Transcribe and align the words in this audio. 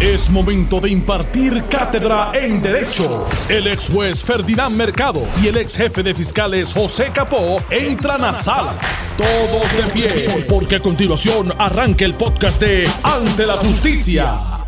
Es 0.00 0.28
momento 0.28 0.80
de 0.80 0.90
impartir 0.90 1.64
cátedra 1.70 2.32
en 2.34 2.60
Derecho. 2.60 3.26
El 3.48 3.68
ex 3.68 3.88
juez 3.88 4.24
Ferdinand 4.24 4.74
Mercado 4.74 5.22
y 5.42 5.46
el 5.46 5.56
ex 5.56 5.76
jefe 5.76 6.02
de 6.02 6.14
fiscales 6.14 6.74
José 6.74 7.10
Capó 7.14 7.62
entran 7.70 8.24
a 8.24 8.34
sala. 8.34 8.74
Todos 9.16 9.72
de 9.72 9.82
pie, 9.92 10.46
porque 10.48 10.76
a 10.76 10.80
continuación 10.80 11.52
arranca 11.58 12.04
el 12.04 12.14
podcast 12.14 12.60
de 12.60 12.90
Ante 13.04 13.46
la 13.46 13.56
Justicia. 13.56 14.63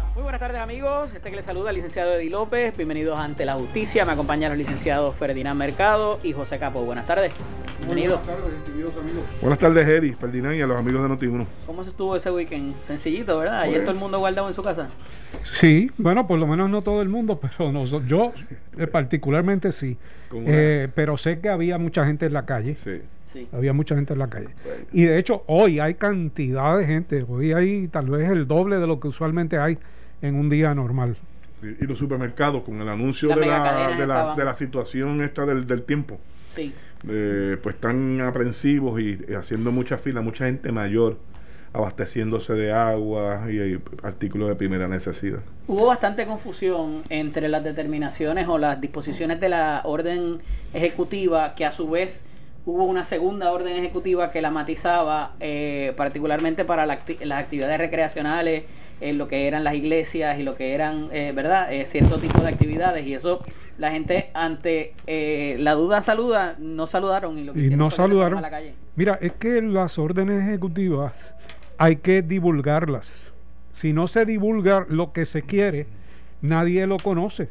Buenas 0.47 0.61
tardes 0.65 0.77
amigos, 0.77 1.13
este 1.13 1.31
que 1.31 1.35
les 1.37 1.45
saluda 1.45 1.71
el 1.71 1.75
licenciado 1.75 2.13
Eddie 2.15 2.31
López, 2.31 2.77
bienvenidos 2.77 3.19
ante 3.19 3.45
la 3.45 3.55
justicia, 3.55 4.05
me 4.05 4.13
acompañan 4.13 4.51
los 4.51 4.59
licenciados 4.59 5.17
Ferdinand 5.17 5.59
Mercado 5.59 6.21
y 6.23 6.33
José 6.35 6.61
Capó. 6.61 6.83
Buenas 6.85 7.05
tardes, 7.05 7.33
bienvenidos. 7.79 8.21
Buenas 8.25 8.45
tardes, 8.45 8.63
queridos 8.65 8.97
amigos. 8.97 9.23
Buenas 9.41 9.59
tardes, 9.59 9.89
Eddie, 9.89 10.13
Ferdinand 10.15 10.55
y 10.55 10.61
a 10.61 10.69
los 10.69 10.79
amigos 10.79 11.03
de 11.03 11.09
Noti1. 11.09 11.47
¿Cómo 11.67 11.83
se 11.83 11.91
estuvo 11.91 12.15
ese 12.15 12.31
weekend? 12.31 12.81
Sencillito, 12.85 13.37
¿verdad? 13.39 13.63
Ayer 13.63 13.75
Pues- 13.79 13.85
todo 13.87 13.91
el 13.95 13.99
mundo 13.99 14.21
guardado 14.21 14.47
en 14.47 14.55
su 14.55 14.63
casa. 14.63 14.87
Sí, 15.43 15.91
bueno, 15.99 16.29
por 16.29 16.39
lo 16.39 16.47
menos 16.47 16.71
no 16.71 16.81
todo 16.81 17.03
el 17.03 17.09
mundo, 17.09 17.41
pero 17.43 17.73
noso- 17.73 18.07
yo 18.07 18.33
eh, 18.79 18.87
particularmente 18.87 19.73
sí. 19.73 19.97
Eh, 20.33 20.87
pero 20.95 21.17
sé 21.17 21.41
que 21.41 21.49
había 21.49 21.77
mucha 21.77 22.07
gente 22.07 22.25
en 22.27 22.33
la 22.35 22.47
calle. 22.47 22.77
Sí. 22.77 23.01
Sí. 23.33 23.49
Había 23.53 23.73
mucha 23.73 23.97
gente 23.97 24.13
en 24.13 24.21
la 24.21 24.29
calle. 24.31 24.51
Y 24.93 25.03
de 25.07 25.19
hecho, 25.19 25.43
hoy 25.49 25.81
hay 25.81 25.95
cantidad 25.95 26.79
de 26.79 26.87
gente. 26.87 27.27
Hoy 27.29 27.53
hay 27.53 27.89
tal 27.89 28.09
vez 28.09 28.31
el 28.31 28.47
doble 28.47 28.77
de 28.77 28.87
lo 28.87 29.01
que 29.01 29.09
usualmente 29.09 29.59
hay 29.59 29.77
en 30.23 30.35
un 30.35 30.49
día 30.49 30.75
normal. 30.75 31.17
Y 31.63 31.85
los 31.87 31.99
supermercados 31.99 32.63
con 32.65 32.81
el 32.81 32.89
anuncio 32.89 33.29
de 33.31 33.37
la, 33.47 33.89
de, 33.97 34.07
la, 34.07 34.15
estaban- 34.15 34.37
de 34.37 34.45
la 34.45 34.55
situación 34.55 35.23
esta 35.23 35.47
del, 35.47 35.67
del 35.67 35.83
tiempo, 35.85 36.19
Sí. 36.55 36.73
eh, 37.09 37.57
pues 37.63 37.75
están 37.77 38.21
aprensivos 38.21 39.01
y, 39.01 39.19
y 39.29 39.35
haciendo 39.35 39.73
mucha 39.73 39.97
fila, 39.99 40.21
mucha 40.21 40.45
gente 40.47 40.71
mayor 40.73 41.19
abasteciéndose 41.73 42.55
de 42.55 42.73
agua 42.73 43.47
y, 43.51 43.59
y 43.61 43.79
artículos 44.03 44.49
de 44.49 44.55
primera 44.55 44.89
necesidad. 44.89 45.41
Hubo 45.67 45.87
bastante 45.87 46.25
confusión 46.27 47.03
entre 47.11 47.49
las 47.49 47.63
determinaciones 47.65 48.49
o 48.49 48.57
las 48.59 48.81
disposiciones 48.81 49.41
de 49.41 49.49
la 49.51 49.83
orden 49.85 50.39
ejecutiva, 50.73 51.55
que 51.55 51.65
a 51.67 51.73
su 51.73 51.91
vez 51.91 52.25
hubo 52.65 52.85
una 52.85 53.05
segunda 53.05 53.53
orden 53.53 53.77
ejecutiva 53.77 54.31
que 54.31 54.41
la 54.41 54.51
matizaba, 54.51 55.33
eh, 55.41 55.93
particularmente 55.97 56.65
para 56.65 56.87
la 56.87 57.05
acti- 57.05 57.23
las 57.25 57.41
actividades 57.43 57.79
recreacionales, 57.79 58.65
en 59.01 59.19
lo 59.19 59.27
que 59.29 59.47
eran 59.47 59.65
las 59.65 59.75
iglesias 59.75 60.39
y 60.39 60.43
lo 60.43 60.55
que 60.55 60.73
eran, 60.75 61.09
eh, 61.13 61.33
¿verdad?, 61.35 61.73
eh, 61.73 61.85
cierto 61.87 62.19
tipo 62.19 62.41
de 62.41 62.49
actividades. 62.49 63.07
Y 63.07 63.15
eso, 63.15 63.45
la 63.79 63.91
gente 63.91 64.31
ante 64.35 64.95
eh, 65.07 65.57
la 65.59 65.75
duda 65.75 66.03
saluda, 66.03 66.57
no 66.59 66.87
saludaron 66.87 67.39
y 67.39 67.45
lo 67.45 67.53
que 67.53 67.61
Y 67.67 67.71
no 67.71 67.91
saludaron. 67.91 68.39
a 68.39 68.43
la 68.43 68.51
calle. 68.51 68.75
Mira, 68.95 69.19
es 69.21 69.33
que 69.33 69.61
las 69.61 69.99
órdenes 69.99 70.43
ejecutivas 70.49 71.13
hay 71.79 71.97
que 71.97 72.23
divulgarlas. 72.23 73.13
Si 73.73 73.93
no 73.93 74.09
se 74.09 74.25
divulga 74.25 74.87
lo 74.89 75.13
que 75.13 75.27
se 75.27 75.43
quiere, 75.43 75.87
nadie 76.41 76.87
lo 76.87 76.97
conoce 76.97 77.51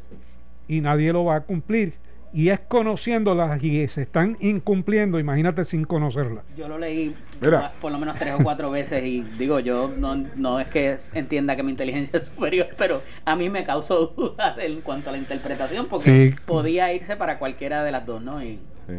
y 0.66 0.80
nadie 0.80 1.12
lo 1.12 1.24
va 1.26 1.36
a 1.36 1.40
cumplir. 1.42 1.94
Y 2.32 2.48
es 2.48 2.58
conociéndolas 2.58 3.62
y 3.62 3.86
se 3.86 4.02
están 4.02 4.36
incumpliendo, 4.40 5.20
imagínate 5.20 5.64
sin 5.64 5.84
conocerlas. 5.84 6.44
Yo 6.56 6.66
lo 6.68 6.76
leí 6.76 7.14
Mira. 7.40 7.72
por 7.80 7.92
lo 7.92 7.98
menos 7.98 8.16
tres 8.18 8.34
o 8.34 8.42
cuatro 8.42 8.70
veces 8.70 9.02
y 9.04 9.22
digo, 9.38 9.60
yo 9.60 9.92
no, 9.96 10.14
no 10.16 10.58
es 10.60 10.68
que 10.68 10.96
entienda 11.14 11.54
que 11.56 11.62
mi 11.62 11.70
inteligencia 11.70 12.18
es 12.20 12.26
superior, 12.28 12.68
pero 12.78 13.02
a 13.24 13.36
mí 13.36 13.50
me 13.50 13.64
causó 13.64 14.06
dudas 14.16 14.56
en 14.58 14.80
cuanto 14.80 15.10
a 15.10 15.12
la 15.12 15.18
interpretación 15.18 15.86
porque 15.86 16.30
Sí. 16.30 16.36
podía 16.46 16.92
irse 16.94 17.16
para 17.16 17.38
cualquiera 17.38 17.84
de 17.84 17.92
las 17.92 18.06
dos, 18.06 18.22
¿no? 18.22 18.42
Y 18.42 18.58
Sí. 18.86 18.94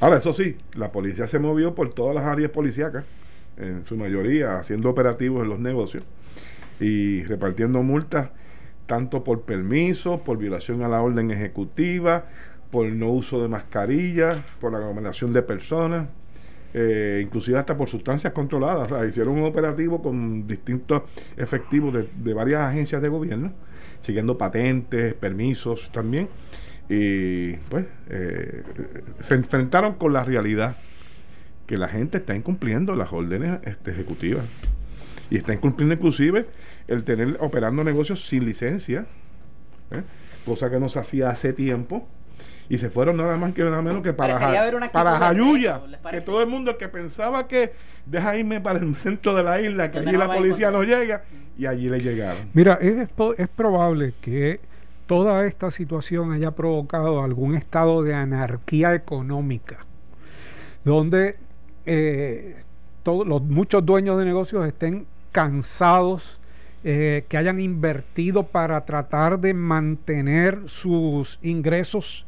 Ahora, 0.00 0.18
eso 0.18 0.32
sí, 0.32 0.56
la 0.76 0.92
policía 0.92 1.26
se 1.26 1.38
movió 1.40 1.74
por 1.74 1.92
todas 1.92 2.14
las 2.14 2.24
áreas 2.24 2.50
policíacas, 2.52 3.04
en 3.56 3.84
su 3.86 3.96
mayoría 3.96 4.56
haciendo 4.58 4.88
operativos 4.88 5.42
en 5.42 5.48
los 5.50 5.58
negocios 5.58 6.04
y 6.80 7.22
repartiendo 7.24 7.82
multas 7.82 8.30
tanto 8.86 9.22
por 9.24 9.42
permiso, 9.42 10.18
por 10.22 10.38
violación 10.38 10.82
a 10.82 10.88
la 10.88 11.02
orden 11.02 11.30
ejecutiva, 11.30 12.24
por 12.70 12.86
no 12.86 13.08
uso 13.10 13.42
de 13.42 13.48
mascarillas, 13.48 14.38
por 14.60 14.74
aglomeración 14.74 15.32
de 15.32 15.42
personas, 15.42 16.06
eh, 16.74 17.20
inclusive 17.22 17.58
hasta 17.58 17.76
por 17.76 17.88
sustancias 17.88 18.32
controladas. 18.32 18.90
O 18.90 18.96
sea, 18.96 19.06
hicieron 19.06 19.38
un 19.38 19.44
operativo 19.44 20.02
con 20.02 20.46
distintos 20.46 21.02
efectivos 21.36 21.94
de, 22.14 22.34
varias 22.34 22.62
agencias 22.62 23.02
de 23.02 23.08
gobierno, 23.08 23.52
siguiendo 24.02 24.38
patentes, 24.38 25.14
permisos 25.14 25.90
también. 25.92 26.28
Y 26.88 27.52
pues 27.68 27.86
eh, 28.10 28.62
se 29.20 29.34
enfrentaron 29.34 29.94
con 29.94 30.12
la 30.12 30.24
realidad 30.24 30.76
que 31.66 31.78
la 31.78 31.88
gente 31.88 32.18
está 32.18 32.34
incumpliendo 32.34 32.94
las 32.94 33.12
órdenes 33.12 33.60
este, 33.64 33.92
ejecutivas. 33.92 34.44
Y 35.30 35.38
está 35.38 35.54
incumpliendo 35.54 35.94
inclusive 35.94 36.46
el 36.88 37.04
tener 37.04 37.38
operando 37.40 37.84
negocios 37.84 38.28
sin 38.28 38.44
licencia, 38.44 39.06
¿eh? 39.90 40.02
cosa 40.44 40.70
que 40.70 40.78
no 40.78 40.88
se 40.88 40.98
hacía 40.98 41.30
hace 41.30 41.52
tiempo. 41.52 42.06
Y 42.68 42.78
se 42.78 42.88
fueron 42.90 43.16
nada 43.16 43.36
más 43.36 43.52
que 43.52 43.62
nada 43.62 43.82
menos 43.82 44.02
que 44.02 44.12
para, 44.12 44.38
Ja- 44.38 44.90
para 44.92 45.18
Jayuya. 45.18 45.78
respeto, 45.78 45.86
¿les 46.10 46.12
Que 46.12 46.20
todo 46.22 46.40
el 46.42 46.48
mundo 46.48 46.78
que 46.78 46.88
pensaba 46.88 47.46
que 47.48 47.72
deja 48.06 48.36
irme 48.36 48.60
para 48.60 48.78
el 48.78 48.96
centro 48.96 49.34
de 49.34 49.42
la 49.42 49.60
isla, 49.60 49.90
que 49.90 49.98
allí 49.98 50.12
no 50.12 50.18
la 50.18 50.26
policía 50.34 50.70
no 50.70 50.82
llega, 50.82 51.22
y 51.58 51.66
allí 51.66 51.88
le 51.88 52.00
llegaron. 52.00 52.48
Mira, 52.54 52.78
es, 52.80 53.08
es 53.38 53.48
probable 53.48 54.14
que 54.22 54.60
toda 55.06 55.44
esta 55.46 55.70
situación 55.70 56.32
haya 56.32 56.52
provocado 56.52 57.22
algún 57.22 57.54
estado 57.56 58.02
de 58.02 58.14
anarquía 58.14 58.94
económica, 58.94 59.78
donde 60.84 61.36
eh, 61.86 62.62
todos 63.02 63.26
los 63.26 63.42
muchos 63.42 63.84
dueños 63.84 64.18
de 64.18 64.24
negocios 64.24 64.66
estén 64.66 65.06
cansados, 65.32 66.38
eh, 66.84 67.24
que 67.28 67.36
hayan 67.36 67.60
invertido 67.60 68.44
para 68.44 68.84
tratar 68.84 69.38
de 69.38 69.54
mantener 69.54 70.58
sus 70.66 71.38
ingresos 71.42 72.26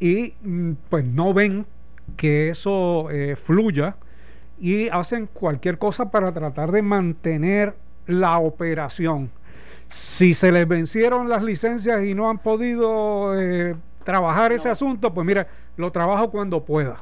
y 0.00 0.34
mm, 0.42 0.72
pues 0.88 1.04
no 1.04 1.32
ven 1.34 1.66
que 2.16 2.50
eso 2.50 3.10
eh, 3.10 3.36
fluya 3.36 3.96
y 4.58 4.88
hacen 4.88 5.26
cualquier 5.26 5.78
cosa 5.78 6.10
para 6.10 6.32
tratar 6.32 6.72
de 6.72 6.82
mantener 6.82 7.74
la 8.06 8.38
operación. 8.38 9.30
Si 9.88 10.34
se 10.34 10.50
les 10.50 10.66
vencieron 10.66 11.28
las 11.28 11.42
licencias 11.42 12.04
y 12.04 12.14
no 12.14 12.30
han 12.30 12.38
podido 12.38 13.40
eh, 13.40 13.76
trabajar 14.04 14.52
ese 14.52 14.68
asunto, 14.68 15.12
pues 15.12 15.26
mira, 15.26 15.46
lo 15.76 15.92
trabajo 15.92 16.30
cuando 16.30 16.64
pueda. 16.64 16.96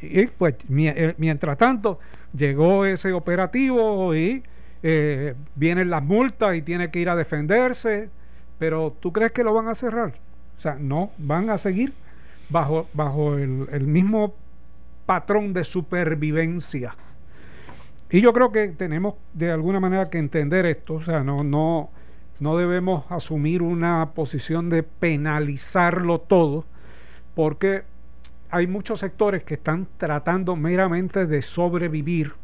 Y 0.00 0.26
pues 0.26 0.56
eh, 0.68 1.14
mientras 1.16 1.56
tanto 1.58 1.98
llegó 2.36 2.84
ese 2.84 3.12
operativo 3.12 4.14
y 4.14 4.42
eh, 4.82 5.34
vienen 5.54 5.90
las 5.90 6.02
multas 6.02 6.56
y 6.56 6.62
tiene 6.62 6.90
que 6.90 6.98
ir 6.98 7.08
a 7.08 7.16
defenderse, 7.16 8.10
pero 8.58 8.94
¿tú 9.00 9.12
crees 9.12 9.32
que 9.32 9.44
lo 9.44 9.54
van 9.54 9.68
a 9.68 9.74
cerrar? 9.74 10.14
O 10.62 10.68
sea, 10.70 10.76
no, 10.78 11.10
van 11.18 11.50
a 11.50 11.58
seguir 11.58 11.92
bajo, 12.48 12.86
bajo 12.94 13.34
el, 13.34 13.66
el 13.72 13.84
mismo 13.88 14.32
patrón 15.06 15.52
de 15.52 15.64
supervivencia. 15.64 16.94
Y 18.12 18.20
yo 18.20 18.32
creo 18.32 18.52
que 18.52 18.68
tenemos 18.68 19.16
de 19.32 19.50
alguna 19.50 19.80
manera 19.80 20.08
que 20.08 20.18
entender 20.18 20.64
esto, 20.66 20.94
o 20.94 21.00
sea, 21.02 21.24
no, 21.24 21.42
no, 21.42 21.90
no 22.38 22.56
debemos 22.56 23.10
asumir 23.10 23.60
una 23.60 24.10
posición 24.14 24.70
de 24.70 24.84
penalizarlo 24.84 26.20
todo, 26.20 26.64
porque 27.34 27.82
hay 28.48 28.68
muchos 28.68 29.00
sectores 29.00 29.42
que 29.42 29.54
están 29.54 29.88
tratando 29.96 30.54
meramente 30.54 31.26
de 31.26 31.42
sobrevivir 31.42 32.34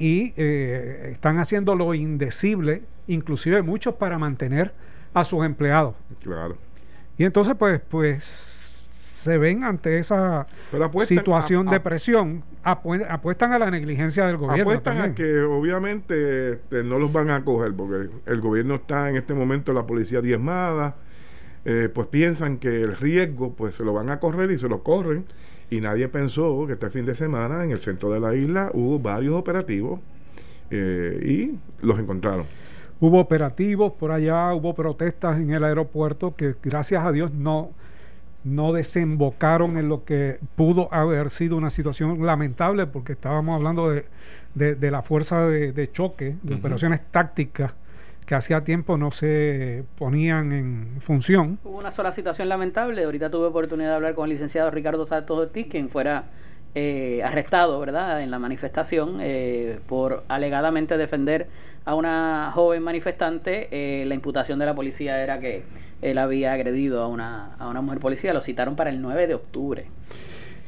y 0.00 0.34
eh, 0.36 1.10
están 1.12 1.38
haciendo 1.38 1.76
lo 1.76 1.94
indecible, 1.94 2.82
inclusive 3.06 3.62
muchos 3.62 3.94
para 3.94 4.18
mantener 4.18 4.74
a 5.14 5.22
sus 5.22 5.46
empleados. 5.46 5.94
Claro. 6.24 6.65
Y 7.18 7.24
entonces, 7.24 7.54
pues, 7.58 7.80
pues 7.88 8.24
se 8.90 9.38
ven 9.38 9.64
ante 9.64 9.98
esa 9.98 10.46
situación 11.08 11.66
a- 11.68 11.70
de 11.72 11.76
a- 11.78 11.82
presión, 11.82 12.44
apu- 12.64 13.04
apuestan 13.08 13.52
a 13.52 13.58
la 13.58 13.70
negligencia 13.70 14.26
del 14.26 14.36
gobierno. 14.36 14.70
Apuestan 14.70 14.98
a 14.98 15.02
también. 15.06 15.14
que 15.14 15.40
obviamente 15.40 16.52
este, 16.52 16.84
no 16.84 16.98
los 16.98 17.12
van 17.12 17.30
a 17.30 17.44
coger 17.44 17.74
porque 17.74 18.08
el 18.26 18.40
gobierno 18.40 18.76
está 18.76 19.08
en 19.10 19.16
este 19.16 19.34
momento, 19.34 19.72
la 19.72 19.84
policía 19.86 20.20
diezmada, 20.20 20.94
eh, 21.64 21.88
pues 21.92 22.06
piensan 22.08 22.58
que 22.58 22.82
el 22.82 22.96
riesgo 22.96 23.52
pues 23.54 23.74
se 23.74 23.82
lo 23.82 23.92
van 23.92 24.10
a 24.10 24.20
correr 24.20 24.50
y 24.52 24.58
se 24.58 24.68
lo 24.68 24.84
corren 24.84 25.24
y 25.70 25.80
nadie 25.80 26.06
pensó 26.08 26.64
que 26.68 26.74
este 26.74 26.90
fin 26.90 27.04
de 27.06 27.16
semana 27.16 27.64
en 27.64 27.72
el 27.72 27.78
centro 27.80 28.12
de 28.12 28.20
la 28.20 28.34
isla 28.36 28.70
hubo 28.74 29.00
varios 29.00 29.34
operativos 29.34 29.98
eh, 30.70 31.20
y 31.24 31.58
los 31.84 31.98
encontraron. 31.98 32.44
Hubo 33.00 33.20
operativos 33.20 33.92
por 33.92 34.10
allá, 34.10 34.54
hubo 34.54 34.74
protestas 34.74 35.36
en 35.38 35.50
el 35.52 35.64
aeropuerto 35.64 36.34
que 36.34 36.54
gracias 36.62 37.04
a 37.04 37.12
Dios 37.12 37.30
no, 37.32 37.70
no 38.44 38.72
desembocaron 38.72 39.76
en 39.76 39.88
lo 39.88 40.04
que 40.04 40.38
pudo 40.56 40.88
haber 40.92 41.30
sido 41.30 41.56
una 41.56 41.68
situación 41.70 42.24
lamentable 42.24 42.86
porque 42.86 43.12
estábamos 43.12 43.56
hablando 43.56 43.90
de, 43.90 44.06
de- 44.54 44.74
de 44.76 44.90
la 44.90 45.02
fuerza 45.02 45.46
de, 45.46 45.72
de 45.72 45.92
choque, 45.92 46.36
de 46.42 46.54
operaciones 46.54 47.02
tácticas 47.10 47.72
que 48.24 48.34
hacía 48.34 48.62
tiempo 48.64 48.96
no 48.96 49.10
se 49.12 49.84
ponían 49.98 50.52
en 50.52 50.88
función. 51.00 51.58
Hubo 51.64 51.78
una 51.78 51.92
sola 51.92 52.10
situación 52.10 52.48
lamentable. 52.48 53.04
Ahorita 53.04 53.30
tuve 53.30 53.46
oportunidad 53.46 53.90
de 53.90 53.94
hablar 53.96 54.14
con 54.14 54.24
el 54.24 54.30
licenciado 54.30 54.68
Ricardo 54.72 55.06
Santos 55.06 55.38
Ortiz, 55.38 55.68
quien 55.70 55.88
fuera 55.90 56.24
eh, 56.74 57.22
arrestado, 57.22 57.78
¿verdad?, 57.78 58.20
en 58.22 58.32
la 58.32 58.38
manifestación 58.40 59.18
eh, 59.20 59.78
por 59.86 60.24
alegadamente 60.28 60.96
defender 60.98 61.46
a 61.86 61.94
una 61.94 62.50
joven 62.52 62.82
manifestante. 62.82 63.68
Eh, 63.70 64.04
la 64.04 64.14
imputación 64.14 64.58
de 64.58 64.66
la 64.66 64.74
policía 64.74 65.22
era 65.22 65.40
que 65.40 65.64
él 66.02 66.18
había 66.18 66.52
agredido 66.52 67.02
a 67.02 67.08
una, 67.08 67.54
a 67.58 67.68
una 67.68 67.80
mujer 67.80 68.00
policía. 68.00 68.34
Lo 68.34 68.42
citaron 68.42 68.76
para 68.76 68.90
el 68.90 69.00
9 69.00 69.26
de 69.26 69.34
octubre 69.34 69.86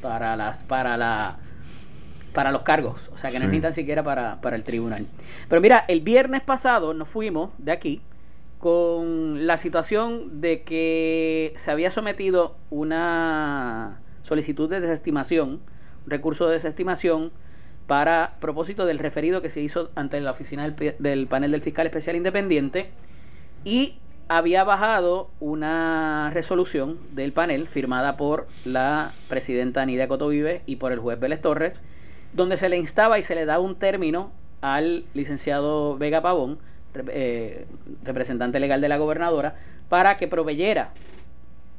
para 0.00 0.36
las 0.36 0.64
para 0.64 0.96
la 0.96 1.38
para 2.32 2.52
los 2.52 2.62
cargos, 2.62 3.10
o 3.12 3.18
sea 3.18 3.30
que 3.30 3.40
no 3.40 3.46
es 3.46 3.50
ni 3.50 3.60
tan 3.60 3.72
siquiera 3.72 4.04
para, 4.04 4.40
para 4.40 4.54
el 4.54 4.62
tribunal. 4.62 5.06
Pero 5.48 5.60
mira, 5.60 5.84
el 5.88 6.02
viernes 6.02 6.42
pasado 6.42 6.94
nos 6.94 7.08
fuimos 7.08 7.50
de 7.58 7.72
aquí 7.72 8.00
con 8.60 9.46
la 9.46 9.56
situación 9.56 10.40
de 10.40 10.62
que 10.62 11.52
se 11.56 11.70
había 11.70 11.90
sometido 11.90 12.54
una 12.70 13.98
solicitud 14.22 14.70
de 14.70 14.80
desestimación 14.80 15.60
recurso 16.06 16.46
de 16.46 16.54
desestimación 16.54 17.32
para 17.88 18.34
propósito 18.38 18.84
del 18.84 18.98
referido 18.98 19.40
que 19.40 19.48
se 19.48 19.62
hizo 19.62 19.90
ante 19.94 20.20
la 20.20 20.30
oficina 20.30 20.68
del, 20.68 21.26
panel 21.26 21.50
del 21.50 21.62
fiscal 21.62 21.86
especial 21.86 22.16
independiente 22.16 22.90
y 23.64 23.96
había 24.28 24.62
bajado 24.62 25.30
una 25.40 26.30
resolución 26.34 26.98
del 27.12 27.32
panel 27.32 27.66
firmada 27.66 28.18
por 28.18 28.46
la 28.66 29.10
presidenta 29.28 29.86
Nidia 29.86 30.06
Cotovive 30.06 30.60
y 30.66 30.76
por 30.76 30.92
el 30.92 30.98
juez 30.98 31.18
Vélez 31.18 31.40
Torres, 31.40 31.80
donde 32.34 32.58
se 32.58 32.68
le 32.68 32.76
instaba 32.76 33.18
y 33.18 33.22
se 33.22 33.34
le 33.34 33.46
daba 33.46 33.64
un 33.64 33.76
término 33.76 34.32
al 34.60 35.06
licenciado 35.14 35.96
Vega 35.96 36.20
Pavón, 36.20 36.58
eh, 37.08 37.64
representante 38.04 38.60
legal 38.60 38.82
de 38.82 38.90
la 38.90 38.98
gobernadora, 38.98 39.54
para 39.88 40.18
que 40.18 40.28
proveyera 40.28 40.90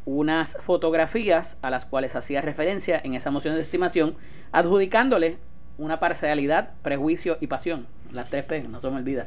unas 0.05 0.57
fotografías 0.59 1.59
a 1.61 1.69
las 1.69 1.85
cuales 1.85 2.15
hacía 2.15 2.41
referencia 2.41 2.99
en 3.03 3.13
esa 3.13 3.29
moción 3.29 3.53
de 3.53 3.61
estimación, 3.61 4.15
adjudicándole 4.51 5.37
una 5.79 5.99
parcialidad, 5.99 6.71
prejuicio 6.83 7.37
y 7.39 7.47
pasión, 7.47 7.87
las 8.11 8.29
tres 8.29 8.43
P, 8.43 8.61
no 8.63 8.79
se 8.81 8.89
me 8.91 8.97
olvida, 8.97 9.25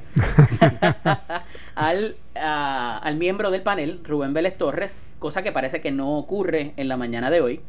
al, 1.75 2.15
al 2.35 3.17
miembro 3.17 3.51
del 3.51 3.63
panel, 3.63 4.01
Rubén 4.05 4.35
Vélez 4.35 4.57
Torres, 4.59 5.03
cosa 5.19 5.43
que 5.43 5.51
parece 5.51 5.81
que 5.81 5.91
no 5.91 6.17
ocurre 6.19 6.75
en 6.77 6.89
la 6.89 6.97
mañana 6.97 7.31
de 7.31 7.41
hoy, 7.41 7.61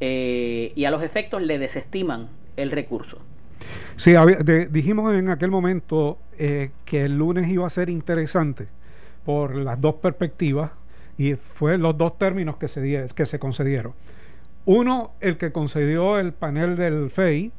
eh, 0.00 0.72
y 0.76 0.84
a 0.84 0.90
los 0.90 1.02
efectos 1.02 1.42
le 1.42 1.58
desestiman 1.58 2.28
el 2.56 2.70
recurso. 2.70 3.18
Sí, 3.96 4.14
dijimos 4.70 5.14
en 5.14 5.30
aquel 5.30 5.50
momento 5.50 6.18
eh, 6.38 6.70
que 6.84 7.06
el 7.06 7.16
lunes 7.16 7.48
iba 7.48 7.66
a 7.66 7.70
ser 7.70 7.88
interesante 7.88 8.68
por 9.24 9.56
las 9.56 9.80
dos 9.80 9.94
perspectivas 9.96 10.70
y 11.16 11.34
fue 11.34 11.78
los 11.78 11.96
dos 11.96 12.18
términos 12.18 12.58
que 12.58 12.68
se, 12.68 13.06
que 13.14 13.26
se 13.26 13.38
concedieron. 13.38 13.94
Uno, 14.66 15.12
el 15.20 15.38
que 15.38 15.52
concedió 15.52 16.18
el 16.18 16.32
panel 16.32 16.76
del 16.76 17.10
FEI 17.10 17.52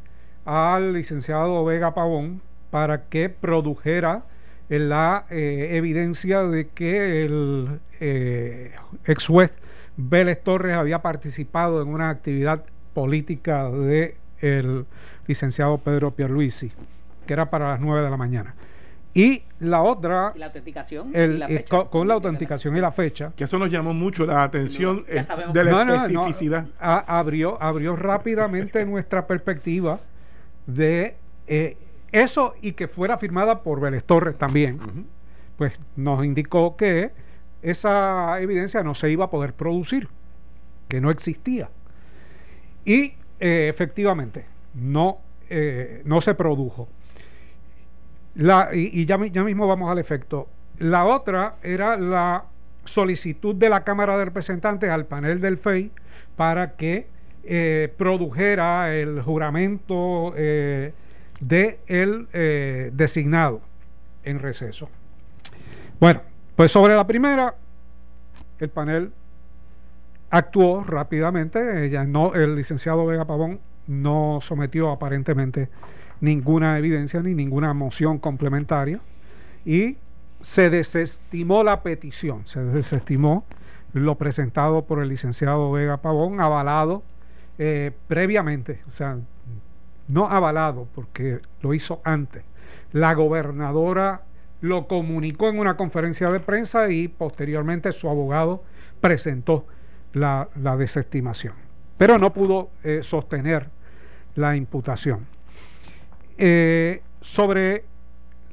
al 0.48 0.94
licenciado 0.94 1.64
Vega 1.66 1.94
Pavón 1.94 2.42
para 2.72 3.04
que 3.10 3.30
produjera 3.30 4.24
la 4.70 5.26
eh, 5.30 5.72
evidencia 5.74 6.42
de 6.44 6.70
que 6.70 7.26
el 7.26 7.80
eh, 8.00 8.72
ex 9.06 9.28
juez 9.28 9.54
Vélez 9.98 10.42
Torres 10.42 10.76
había 10.76 11.02
participado 11.02 11.82
en 11.82 11.90
una 11.90 12.10
actividad 12.10 12.64
política 12.94 13.70
del 13.70 14.16
el 14.40 14.86
licenciado 15.26 15.80
Pedro 15.80 16.12
Pierluisi, 16.12 16.72
que 17.26 17.34
era 17.34 17.50
para 17.50 17.72
las 17.72 17.82
9 17.82 18.04
de 18.04 18.10
la 18.10 18.18
mañana. 18.18 18.56
Y 19.14 19.42
la 19.60 19.82
otra. 19.82 20.32
la 20.36 20.46
autenticación. 20.46 21.10
Eh, 21.14 21.66
con, 21.68 22.08
la 22.08 22.14
autenticación 22.14 22.78
y 22.78 22.80
la 22.80 22.92
fecha. 22.92 23.30
Que 23.36 23.46
eso 23.46 23.58
nos 23.58 23.72
llamó 23.72 23.94
mucho 23.94 24.26
la 24.28 24.44
atención 24.44 25.04
eh, 25.08 25.24
de 25.52 25.64
la 25.64 25.82
especificidad. 25.82 26.68
abrió, 26.80 27.62
abrió 27.62 27.96
rápidamente 27.96 28.86
nuestra 28.86 29.26
perspectiva 29.26 30.00
de 30.68 31.16
eh, 31.48 31.78
eso 32.12 32.54
y 32.62 32.74
que 32.74 32.88
fuera 32.88 33.18
firmada 33.18 33.64
por 33.64 33.82
Vélez 33.82 34.04
Torres 34.04 34.38
también. 34.38 35.08
Pues 35.58 35.74
nos 35.96 36.24
indicó 36.24 36.78
que 36.78 37.12
esa 37.64 38.40
evidencia 38.40 38.84
no 38.84 38.94
se 38.94 39.10
iba 39.10 39.26
a 39.26 39.30
poder 39.32 39.54
producir, 39.54 40.08
que 40.88 41.02
no 41.02 41.10
existía. 41.10 41.70
Y 42.86 43.16
efectivamente, 43.40 44.46
no, 44.76 45.18
no 46.06 46.22
se 46.22 46.36
produjo. 46.36 46.88
La, 48.38 48.70
y, 48.72 49.06
ya, 49.06 49.18
ya 49.26 49.44
mismo 49.44 49.68
vamos 49.68 49.92
al 49.92 49.98
efecto. 49.98 50.48
La 50.78 51.06
otra 51.06 51.56
era 51.64 51.98
la 51.98 52.46
solicitud 52.86 53.56
de 53.56 53.68
la 53.68 53.84
Cámara 53.84 54.16
de 54.18 54.26
Representantes 54.26 54.90
al 54.90 55.06
panel 55.06 55.42
del 55.42 55.58
FEI 55.58 55.92
para 56.36 56.76
que 56.76 57.08
eh, 57.44 57.94
produjera 57.98 58.94
el 58.96 59.22
juramento 59.22 60.34
eh, 60.36 60.94
de 61.40 61.80
el 61.88 62.28
eh, 62.34 62.92
designado 62.94 63.62
en 64.24 64.40
receso. 64.40 64.90
Bueno, 66.00 66.22
pues 66.56 66.72
sobre 66.72 66.96
la 66.96 67.08
primera, 67.08 67.56
el 68.60 68.70
panel 68.70 69.12
actuó 70.30 70.84
rápidamente. 70.84 71.90
Ya 71.90 72.04
no, 72.04 72.34
el 72.36 72.56
licenciado 72.56 73.06
Vega 73.06 73.26
Pavón 73.26 73.60
no 73.88 74.40
sometió 74.42 74.92
aparentemente 74.92 75.70
ninguna 76.20 76.78
evidencia 76.78 77.22
ni 77.22 77.34
ninguna 77.34 77.74
moción 77.74 78.18
complementaria 78.20 79.00
y 79.66 79.98
se 80.42 80.70
desestimó 80.70 81.64
la 81.64 81.82
petición, 81.84 82.46
se 82.46 82.64
desestimó 82.64 83.46
lo 83.94 84.16
presentado 84.16 84.86
por 84.86 85.02
el 85.02 85.10
licenciado 85.10 85.72
Vega 85.72 85.98
Pavón, 85.98 86.42
avalado 86.42 87.04
eh, 87.58 87.92
previamente, 88.08 88.82
o 88.88 88.92
sea, 88.92 89.18
no 90.08 90.28
avalado 90.28 90.88
porque 90.94 91.40
lo 91.62 91.74
hizo 91.74 92.02
antes. 92.04 92.44
La 92.94 93.14
gobernadora 93.14 94.22
lo 94.62 94.88
comunicó 94.88 95.50
en 95.50 95.60
una 95.60 95.76
conferencia 95.76 96.30
de 96.30 96.40
prensa 96.40 96.90
y 96.90 97.08
posteriormente 97.08 97.92
su 97.92 98.10
abogado 98.10 98.64
presentó 99.02 99.66
la, 100.14 100.48
desestimación, 100.78 101.54
pero 101.98 102.18
no 102.18 102.34
pudo 102.34 102.70
eh, 102.84 103.00
sostener 103.04 103.70
la 104.36 104.56
imputación. 104.56 105.26
Eh, 106.38 107.02
sobre 107.22 107.86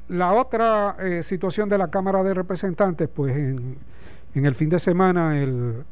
la 0.09 0.33
otra 0.33 0.97
situación 1.23 1.69
de 1.69 1.77
la 1.77 1.89
Cámara 1.89 2.21
de 2.23 2.33
Representantes, 2.33 3.09
pues 3.09 3.35
en, 3.35 3.77
el 4.33 4.55
fin 4.55 4.69
de 4.69 4.77
semana 4.77 5.39
el 5.41 5.83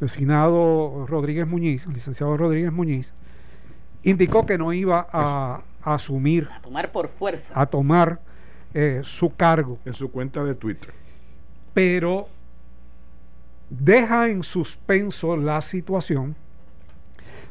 designado 0.00 1.06
Rodríguez 1.06 1.46
Muñiz, 1.46 1.86
el 1.86 1.92
licenciado 1.92 2.36
Rodríguez 2.36 2.72
Muñiz, 2.72 3.12
indicó 4.02 4.46
que 4.46 4.58
no 4.58 4.72
iba 4.72 5.06
a, 5.12 5.62
asumir, 5.82 6.48
a 6.50 6.60
tomar 6.62 6.90
por 6.90 7.08
fuerza, 7.08 7.52
a 7.54 7.66
tomar 7.66 8.20
eh, 8.74 9.00
su 9.04 9.34
cargo. 9.34 9.78
En 9.84 9.94
su 9.94 10.10
cuenta 10.10 10.42
de 10.42 10.54
Twitter. 10.54 10.92
Pero 11.74 12.28
deja 13.68 14.28
en 14.28 14.42
suspenso 14.42 15.36
la 15.36 15.60
situación 15.60 16.34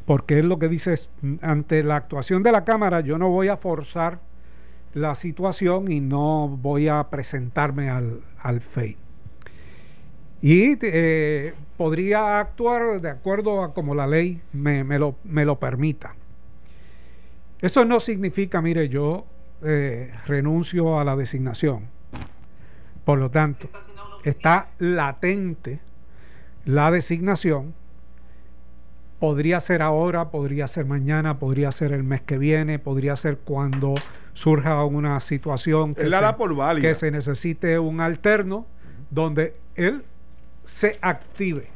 porque 0.10 0.40
es 0.40 0.44
lo 0.46 0.58
que 0.58 0.68
dice, 0.68 0.96
ante 1.44 1.84
la 1.84 1.98
actuación 1.98 2.42
de 2.42 2.52
la 2.52 2.66
Cámara 2.66 3.02
yo 3.02 3.20
no 3.20 3.30
voy 3.30 3.48
a 3.48 3.58
forzar 3.58 4.18
la 4.96 5.14
situación 5.14 5.92
y 5.92 6.00
no 6.00 6.48
voy 6.48 6.88
a 6.88 7.04
presentarme 7.12 7.92
al, 7.92 8.22
al 8.42 8.60
FEI. 8.60 8.98
Y 10.42 10.78
eh, 10.82 11.54
podría 11.78 12.40
actuar 12.40 13.02
de 13.02 13.10
acuerdo 13.10 13.64
a 13.64 13.74
como 13.74 13.94
la 13.94 14.08
ley 14.08 14.42
me, 14.54 14.84
lo, 14.98 15.16
me 15.24 15.46
lo, 15.46 15.60
permita. 15.60 16.16
Eso 17.62 17.84
no 17.84 18.00
significa, 18.00 18.62
mire, 18.62 18.88
yo 18.88 19.26
eh, 19.64 20.14
renuncio 20.26 21.00
a 21.00 21.04
la 21.04 21.16
designación. 21.16 21.88
Por 23.04 23.20
lo 23.20 23.30
tanto, 23.30 23.68
está 24.24 24.68
latente 24.80 25.80
la 26.66 26.92
designación 26.92 27.74
Podría 29.20 29.60
ser 29.60 29.82
ahora, 29.82 30.30
podría 30.30 30.66
ser 30.68 30.86
mañana, 30.86 31.40
podría 31.40 31.74
ser 31.74 31.92
el 31.92 32.04
mes 32.04 32.22
que 32.22 32.38
viene, 32.38 32.80
podría 32.80 33.18
ser 33.18 33.38
cuando 33.38 33.96
surja 34.34 34.86
una 34.86 35.20
situación 35.20 35.94
que, 35.94 36.10
se, 36.10 36.82
que 36.82 36.96
se 36.96 37.12
necesite 37.12 37.80
un 37.80 38.00
alterno 38.00 38.66
donde 39.10 39.56
él 39.76 40.06
se 40.70 40.98
active. 41.02 41.68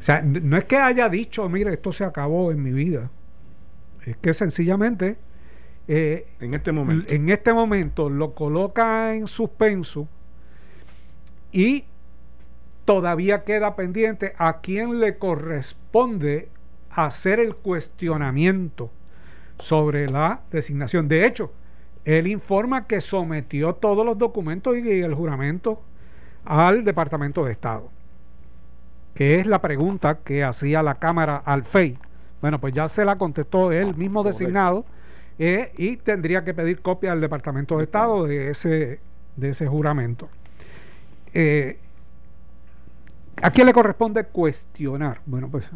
O 0.00 0.02
sea, 0.02 0.22
no 0.22 0.56
es 0.56 0.64
que 0.64 0.76
haya 0.76 1.08
dicho, 1.08 1.48
mire, 1.48 1.74
esto 1.74 1.92
se 1.92 2.04
acabó 2.04 2.50
en 2.50 2.62
mi 2.62 2.70
vida. 2.70 3.10
Es 4.04 4.16
que 4.18 4.32
sencillamente 4.32 5.16
eh, 5.88 6.26
en 6.40 6.54
este 6.54 6.70
momento 6.70 7.10
en 7.10 7.28
este 7.30 7.52
momento 7.52 8.10
lo 8.10 8.34
coloca 8.34 9.14
en 9.14 9.26
suspenso 9.26 10.06
y 11.50 11.84
todavía 12.84 13.44
queda 13.44 13.74
pendiente 13.74 14.34
a 14.38 14.60
quién 14.60 15.00
le 15.00 15.18
corresponde 15.18 16.50
hacer 16.90 17.40
el 17.40 17.54
cuestionamiento 17.56 18.90
sobre 19.58 20.08
la 20.08 20.40
designación. 20.50 21.08
De 21.08 21.26
hecho, 21.26 21.52
él 22.04 22.26
informa 22.26 22.86
que 22.86 23.00
sometió 23.00 23.74
todos 23.74 24.06
los 24.06 24.16
documentos 24.16 24.76
y 24.76 25.00
el 25.00 25.14
juramento 25.14 25.82
al 26.48 26.82
Departamento 26.82 27.44
de 27.44 27.52
Estado, 27.52 27.90
que 29.14 29.38
es 29.38 29.46
la 29.46 29.60
pregunta 29.60 30.20
que 30.24 30.42
hacía 30.42 30.82
la 30.82 30.94
Cámara 30.94 31.42
al 31.44 31.64
FEI 31.64 31.98
Bueno, 32.40 32.58
pues 32.58 32.72
ya 32.72 32.88
se 32.88 33.04
la 33.04 33.16
contestó 33.16 33.70
él 33.70 33.94
mismo 33.94 34.24
designado 34.24 34.86
eh, 35.38 35.72
y 35.76 35.98
tendría 35.98 36.44
que 36.44 36.54
pedir 36.54 36.80
copia 36.80 37.12
al 37.12 37.20
Departamento 37.20 37.76
de 37.76 37.84
Estado 37.84 38.24
de 38.24 38.50
ese, 38.50 38.98
de 39.36 39.48
ese 39.50 39.66
juramento. 39.66 40.30
Eh, 41.34 41.78
¿A 43.42 43.50
quién 43.50 43.66
le 43.66 43.74
corresponde 43.74 44.24
cuestionar? 44.24 45.20
Bueno, 45.26 45.48
pues 45.50 45.68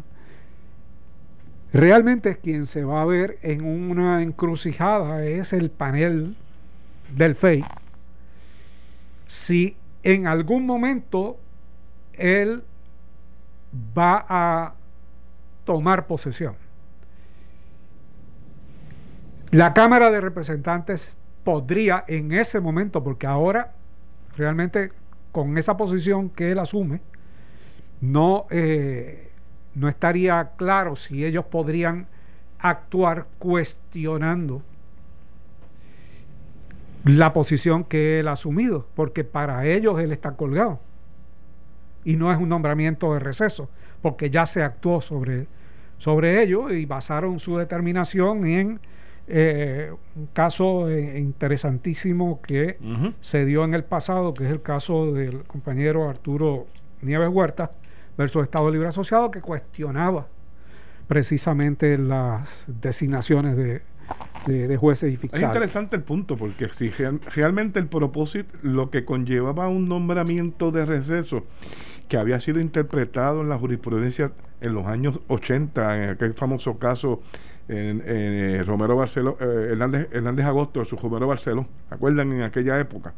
realmente 1.71 2.31
es 2.31 2.37
quien 2.39 2.65
se 2.65 2.83
va 2.83 3.03
a 3.03 3.05
ver 3.05 3.37
en 3.43 3.63
una 3.63 4.23
encrucijada, 4.23 5.23
es 5.23 5.53
el 5.53 5.69
panel 5.69 6.35
del 7.15 7.35
FEI. 7.35 7.63
Si 9.27 9.77
en 10.03 10.27
algún 10.27 10.65
momento 10.65 11.39
él 12.13 12.63
va 13.97 14.25
a 14.27 14.73
tomar 15.65 16.05
posesión. 16.05 16.55
La 19.51 19.73
Cámara 19.73 20.11
de 20.11 20.19
Representantes 20.19 21.15
podría 21.43 22.03
en 22.07 22.31
ese 22.31 22.59
momento, 22.59 23.03
porque 23.03 23.27
ahora 23.27 23.73
realmente 24.35 24.91
con 25.31 25.57
esa 25.57 25.77
posición 25.77 26.29
que 26.29 26.51
él 26.51 26.59
asume, 26.59 27.01
no, 28.01 28.45
eh, 28.49 29.31
no 29.75 29.87
estaría 29.87 30.51
claro 30.57 30.95
si 30.95 31.25
ellos 31.25 31.45
podrían 31.45 32.07
actuar 32.59 33.27
cuestionando 33.39 34.61
la 37.03 37.33
posición 37.33 37.83
que 37.83 38.19
él 38.19 38.27
ha 38.27 38.33
asumido, 38.33 38.87
porque 38.95 39.23
para 39.23 39.65
ellos 39.65 39.99
él 39.99 40.11
está 40.11 40.31
colgado. 40.31 40.79
Y 42.05 42.15
no 42.15 42.31
es 42.31 42.39
un 42.39 42.49
nombramiento 42.49 43.13
de 43.13 43.19
receso, 43.19 43.69
porque 44.01 44.29
ya 44.29 44.45
se 44.45 44.63
actuó 44.63 45.01
sobre, 45.01 45.47
sobre 45.97 46.41
ello 46.41 46.69
y 46.71 46.85
basaron 46.85 47.39
su 47.39 47.57
determinación 47.57 48.45
en 48.45 48.79
eh, 49.27 49.93
un 50.15 50.27
caso 50.27 50.89
eh, 50.89 51.17
interesantísimo 51.17 52.41
que 52.41 52.77
se 53.21 53.45
dio 53.45 53.63
en 53.63 53.73
el 53.73 53.83
pasado, 53.83 54.33
que 54.33 54.45
es 54.45 54.51
el 54.51 54.61
caso 54.61 55.13
del 55.13 55.43
compañero 55.43 56.09
Arturo 56.09 56.67
Nieves 57.01 57.29
Huerta 57.29 57.71
versus 58.17 58.43
Estado 58.43 58.69
Libre 58.69 58.89
Asociado, 58.89 59.31
que 59.31 59.41
cuestionaba 59.41 60.27
precisamente 61.07 61.97
las 61.97 62.49
designaciones 62.67 63.55
de, 63.55 63.81
de, 64.45 64.77
jueces 64.77 65.13
y 65.13 65.17
fiscales. 65.17 65.43
Es 65.43 65.49
interesante 65.49 65.95
el 65.95 66.03
punto, 66.03 66.37
porque 66.37 66.69
si 66.69 66.89
realmente 66.89 67.79
el 67.79 67.87
propósito, 67.87 68.49
lo 68.61 68.89
que 68.89 69.05
conllevaba 69.05 69.67
un 69.67 69.87
nombramiento 69.87 70.71
de 70.71 70.85
receso, 70.85 71.45
que 72.07 72.17
había 72.17 72.39
sido 72.39 72.59
interpretado 72.59 73.41
en 73.41 73.49
la 73.49 73.57
jurisprudencia 73.57 74.31
en 74.61 74.73
los 74.73 74.85
años 74.85 75.19
80, 75.27 76.03
en 76.03 76.09
aquel 76.11 76.33
famoso 76.33 76.77
caso 76.77 77.21
en, 77.67 78.03
eh, 78.05 78.61
Romero 78.65 78.95
Barceló, 78.95 79.37
eh, 79.39 79.69
Hernández, 79.71 80.09
Hernández 80.11 80.45
Agosto, 80.45 80.83
su 80.85 80.97
Romero 80.97 81.27
Barceló, 81.27 81.65
¿se 81.87 81.95
acuerdan 81.95 82.31
en 82.33 82.41
aquella 82.43 82.79
época? 82.79 83.13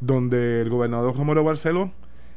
Donde 0.00 0.60
el 0.60 0.70
gobernador 0.70 1.16
Romero 1.16 1.44
Barceló 1.44 1.92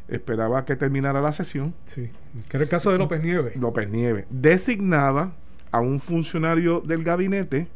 esperaba 0.08 0.66
que 0.66 0.76
terminara 0.76 1.22
la 1.22 1.32
sesión. 1.32 1.74
Sí, 1.86 2.10
que 2.50 2.58
era 2.58 2.64
el 2.64 2.70
caso 2.70 2.92
de 2.92 2.98
López 2.98 3.22
Nieves. 3.24 3.56
López 3.56 3.90
Nieves. 3.90 4.26
Designaba 4.30 5.34
a 5.72 5.80
un 5.80 6.00
funcionario 6.00 6.82
del 6.82 7.04
gabinete 7.04 7.68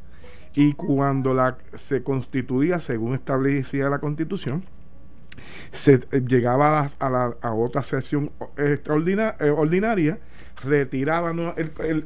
y 0.56 0.74
cuando 0.74 1.34
la, 1.34 1.58
se 1.74 2.04
constituía, 2.04 2.80
según 2.80 3.16
establecía 3.16 3.90
la 3.90 4.00
constitución, 4.00 4.64
se 5.72 5.96
eh, 5.96 6.22
llegaba 6.26 6.90
a, 7.00 7.10
la, 7.10 7.36
a 7.42 7.54
otra 7.54 7.84
sesión 7.84 8.32
extraordinaria, 8.58 9.36
eh, 9.40 9.50
ordinaria, 9.50 10.18
retiraban 10.64 11.54
el, 11.58 12.06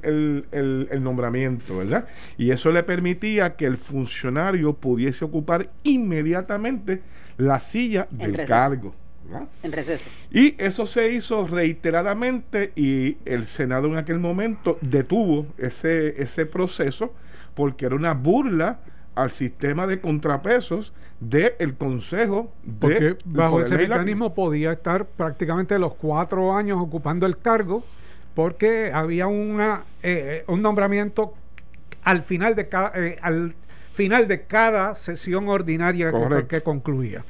el, 0.51 0.87
el, 0.91 1.03
nombramiento, 1.03 1.77
¿verdad? 1.77 2.07
Y 2.37 2.51
eso 2.51 2.71
le 2.71 2.81
permitía 2.83 3.55
que 3.55 3.65
el 3.65 3.77
funcionario 3.77 4.73
pudiese 4.73 5.23
ocupar 5.23 5.69
inmediatamente 5.83 7.01
la 7.37 7.59
silla 7.59 8.07
del 8.09 8.45
cargo. 8.45 8.95
En 9.61 9.71
receso. 9.71 10.03
Y 10.31 10.55
eso 10.57 10.87
se 10.87 11.11
hizo 11.11 11.45
reiteradamente 11.45 12.71
y 12.75 13.17
el 13.25 13.45
Senado 13.45 13.87
en 13.87 13.97
aquel 13.97 14.17
momento 14.17 14.79
detuvo 14.81 15.45
ese, 15.59 16.19
ese 16.21 16.47
proceso 16.47 17.13
porque 17.55 17.85
era 17.85 17.95
una 17.95 18.13
burla 18.13 18.79
al 19.15 19.31
sistema 19.31 19.87
de 19.87 19.99
contrapesos 19.99 20.93
del 21.19 21.75
Consejo 21.77 22.53
de 22.63 22.73
Porque 22.79 23.17
bajo 23.25 23.61
ese 23.61 23.75
mecanismo 23.75 24.33
podía 24.33 24.71
estar 24.71 25.05
prácticamente 25.05 25.77
los 25.77 25.95
cuatro 25.95 26.55
años 26.55 26.77
ocupando 26.79 27.25
el 27.25 27.37
cargo 27.37 27.83
porque 28.35 28.91
había 28.93 29.27
una 29.27 29.83
eh, 30.01 30.45
un 30.47 30.61
nombramiento 30.61 31.33
al 32.03 32.23
final 32.23 32.55
de 32.55 32.69
cada 32.69 32.91
eh, 32.95 33.17
al 33.21 33.53
final 33.93 34.29
de 34.29 34.43
cada 34.43 34.95
sesión 34.95 35.49
ordinaria 35.49 36.13
que, 36.47 36.61
concluía. 36.61 37.25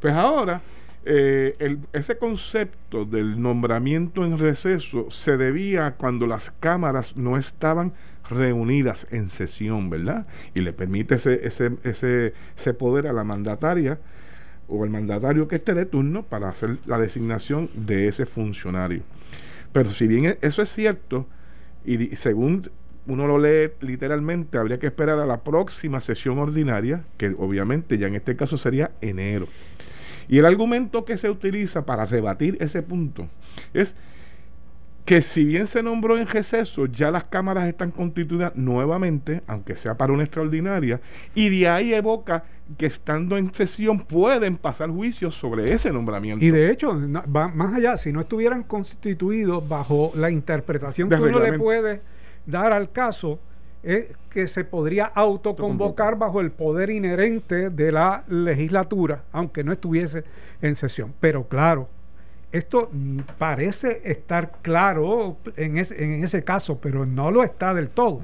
Pues 0.00 0.14
ahora 0.14 0.62
eh, 1.10 1.78
ese 1.94 2.18
concepto 2.18 3.06
del 3.06 3.40
nombramiento 3.40 4.26
en 4.26 4.36
receso 4.36 5.10
se 5.10 5.38
debía 5.38 5.92
cuando 5.92 6.26
las 6.26 6.50
cámaras 6.50 7.16
no 7.16 7.38
estaban 7.38 7.94
reunidas 8.28 9.06
en 9.10 9.30
sesión, 9.30 9.88
¿verdad? 9.88 10.26
Y 10.54 10.60
le 10.60 10.74
permite 10.74 11.14
ese, 11.14 11.46
ese, 11.46 11.70
ese, 11.82 12.34
ese 12.54 12.74
poder 12.74 13.06
a 13.06 13.14
la 13.14 13.24
mandataria 13.24 13.98
o 14.68 14.84
el 14.84 14.90
mandatario 14.90 15.48
que 15.48 15.54
esté 15.56 15.72
de 15.72 15.86
turno 15.86 16.24
para 16.24 16.50
hacer 16.50 16.76
la 16.84 16.98
designación 16.98 17.70
de 17.74 18.08
ese 18.08 18.26
funcionario. 18.26 19.00
Pero 19.72 19.90
si 19.92 20.06
bien 20.06 20.26
e, 20.26 20.38
eso 20.42 20.60
es 20.60 20.68
cierto, 20.68 21.26
y 21.86 22.16
según 22.16 22.70
uno 23.06 23.26
lo 23.26 23.38
lee 23.38 23.70
literalmente, 23.80 24.58
habría 24.58 24.78
que 24.78 24.88
esperar 24.88 25.18
a 25.18 25.24
la 25.24 25.42
próxima 25.42 26.02
sesión 26.02 26.38
ordinaria, 26.38 27.04
que 27.16 27.34
obviamente 27.38 27.96
ya 27.96 28.08
en 28.08 28.16
este 28.16 28.36
caso 28.36 28.58
sería 28.58 28.90
enero. 29.00 29.48
Y 30.28 30.38
el 30.38 30.46
argumento 30.46 31.04
que 31.04 31.16
se 31.16 31.30
utiliza 31.30 31.86
para 31.86 32.04
rebatir 32.04 32.56
ese 32.60 32.82
punto 32.82 33.28
es 33.72 33.94
que 35.08 35.22
si 35.22 35.42
bien 35.42 35.66
se 35.66 35.82
nombró 35.82 36.18
en 36.18 36.26
receso, 36.26 36.84
ya 36.84 37.10
las 37.10 37.24
cámaras 37.24 37.66
están 37.66 37.90
constituidas 37.90 38.54
nuevamente, 38.56 39.40
aunque 39.46 39.74
sea 39.74 39.96
para 39.96 40.12
una 40.12 40.24
extraordinaria, 40.24 41.00
y 41.34 41.48
de 41.48 41.66
ahí 41.66 41.94
evoca 41.94 42.44
que 42.76 42.84
estando 42.84 43.38
en 43.38 43.54
sesión 43.54 44.00
pueden 44.00 44.58
pasar 44.58 44.90
juicios 44.90 45.34
sobre 45.34 45.72
ese 45.72 45.90
nombramiento. 45.92 46.44
Y 46.44 46.50
de 46.50 46.70
hecho, 46.70 46.94
va 47.34 47.48
más 47.48 47.72
allá, 47.72 47.96
si 47.96 48.12
no 48.12 48.20
estuvieran 48.20 48.64
constituidos 48.64 49.66
bajo 49.66 50.12
la 50.14 50.30
interpretación 50.30 51.08
que 51.08 51.14
uno 51.14 51.40
le 51.40 51.58
puede 51.58 52.02
dar 52.44 52.74
al 52.74 52.92
caso, 52.92 53.40
es 53.88 54.06
que 54.28 54.48
se 54.48 54.64
podría 54.64 55.06
autoconvocar 55.06 56.18
bajo 56.18 56.42
el 56.42 56.50
poder 56.50 56.90
inherente 56.90 57.70
de 57.70 57.90
la 57.90 58.22
legislatura, 58.28 59.22
aunque 59.32 59.64
no 59.64 59.72
estuviese 59.72 60.24
en 60.60 60.76
sesión. 60.76 61.14
Pero 61.20 61.48
claro, 61.48 61.88
esto 62.52 62.90
parece 63.38 64.02
estar 64.04 64.52
claro 64.60 65.38
en 65.56 65.78
ese, 65.78 66.04
en 66.04 66.22
ese 66.22 66.44
caso, 66.44 66.78
pero 66.78 67.06
no 67.06 67.30
lo 67.30 67.42
está 67.42 67.72
del 67.72 67.88
todo. 67.88 68.20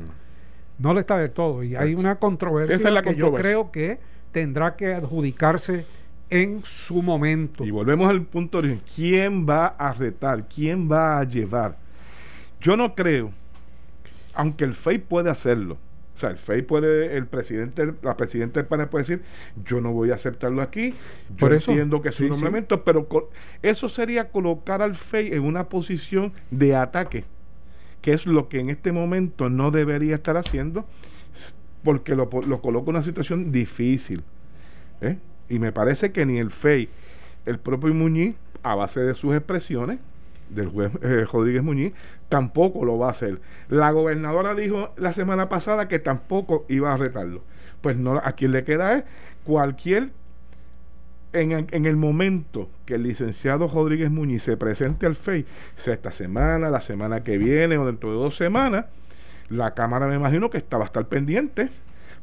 No 0.79 0.93
lo 0.93 1.01
está 1.01 1.17
del 1.17 1.31
todo. 1.31 1.63
Y 1.63 1.77
hay 1.77 1.95
una 1.95 2.17
controversia 2.17 2.91
la 2.91 3.01
que 3.01 3.15
yo 3.15 3.33
creo 3.33 3.71
que 3.71 3.99
tendrá 4.33 4.77
que 4.77 4.93
adjudicarse 4.93 5.87
en 6.29 6.61
su 6.63 7.01
momento. 7.01 7.65
Y 7.65 7.71
volvemos 7.71 8.11
al 8.11 8.21
punto 8.21 8.61
de 8.61 8.69
origen. 8.69 8.85
¿Quién 8.95 9.49
va 9.49 9.69
a 9.69 9.95
retar? 9.95 10.47
¿Quién 10.47 10.93
va 10.93 11.21
a 11.21 11.25
llevar? 11.25 11.79
Yo 12.61 12.77
no 12.77 12.95
creo 12.95 13.33
aunque 14.35 14.65
el 14.65 14.75
FEI 14.75 14.99
puede 14.99 15.31
hacerlo. 15.31 15.79
O 16.17 16.19
sea, 16.19 16.31
el 16.31 16.39
FEI 16.39 16.63
puede, 16.63 17.17
el 17.17 17.27
presidente, 17.27 17.93
la 18.03 18.17
presidenta 18.17 18.61
del 18.61 18.69
panel 18.69 18.89
puede 18.89 19.03
decir, 19.03 19.23
yo 19.65 19.81
no 19.81 19.93
voy 19.93 20.13
a 20.13 20.15
aceptarlo 20.15 20.63
aquí, 20.63 20.95
yo 21.37 21.49
entiendo 21.49 22.03
que 22.03 22.11
es 22.11 22.21
un 22.21 22.29
nombramiento, 22.29 22.85
pero 22.85 23.09
eso 23.63 23.89
sería 23.89 24.31
colocar 24.31 24.81
al 24.81 24.95
FEI 24.95 25.35
en 25.35 25.43
una 25.43 25.69
posición 25.69 26.33
de 26.53 26.77
ataque, 26.77 27.25
que 28.01 28.13
es 28.13 28.27
lo 28.27 28.49
que 28.49 28.61
en 28.61 28.71
este 28.71 28.93
momento 28.93 29.51
no 29.51 29.73
debería 29.73 30.15
estar 30.15 30.37
haciendo, 30.37 30.87
porque 31.83 32.15
lo, 32.15 32.31
lo 32.47 32.61
coloca 32.61 32.91
en 32.91 32.97
una 32.97 33.03
situación 33.03 33.51
difícil. 33.51 34.23
¿eh? 35.01 35.19
Y 35.49 35.59
me 35.59 35.73
parece 35.73 36.13
que 36.13 36.25
ni 36.25 36.39
el 36.39 36.51
FEI, 36.53 36.89
el 37.45 37.59
propio 37.59 37.93
Muñiz, 37.93 38.37
a 38.63 38.77
base 38.77 39.01
de 39.01 39.15
sus 39.15 39.35
expresiones, 39.35 39.99
del 40.49 40.69
juez 40.69 40.93
eh, 41.03 41.27
Rodríguez 41.31 41.63
Muñiz, 41.63 41.93
tampoco 42.29 42.85
lo 42.85 42.99
va 42.99 43.09
a 43.09 43.11
hacer. 43.11 43.41
La 43.69 43.91
gobernadora 43.91 44.55
dijo 44.55 44.93
la 44.97 45.13
semana 45.13 45.49
pasada 45.49 45.89
que 45.89 45.99
tampoco 45.99 46.65
iba 46.69 46.93
a 46.93 46.97
retarlo. 46.97 47.43
Pues 47.81 47.97
no, 47.97 48.17
a 48.17 48.33
quien 48.33 48.53
le 48.53 48.65
queda 48.65 48.99
es 48.99 49.05
cualquier, 49.45 50.11
en, 51.33 51.53
en 51.71 51.87
el 51.87 51.97
momento 51.97 52.69
que 52.87 52.95
el 52.95 53.03
licenciado 53.03 53.69
Rodríguez 53.69 54.11
Muñiz 54.11 54.45
se 54.45 54.57
presente 54.57 55.07
al 55.07 55.17
FEI, 55.17 55.47
sea 55.75 55.95
esta 55.95 56.11
semana, 56.11 56.71
la 56.71 56.81
semana 56.81 57.23
que 57.25 57.39
viene 57.39 57.77
o 57.77 57.87
dentro 57.87 58.11
de 58.11 58.17
dos 58.17 58.37
semanas, 58.37 58.87
la 59.51 59.75
Cámara 59.75 60.07
me 60.07 60.15
imagino 60.15 60.49
que 60.51 60.59
está, 60.59 60.79
va 60.79 60.85
a 60.85 60.87
estar 60.87 61.07
pendiente 61.07 61.71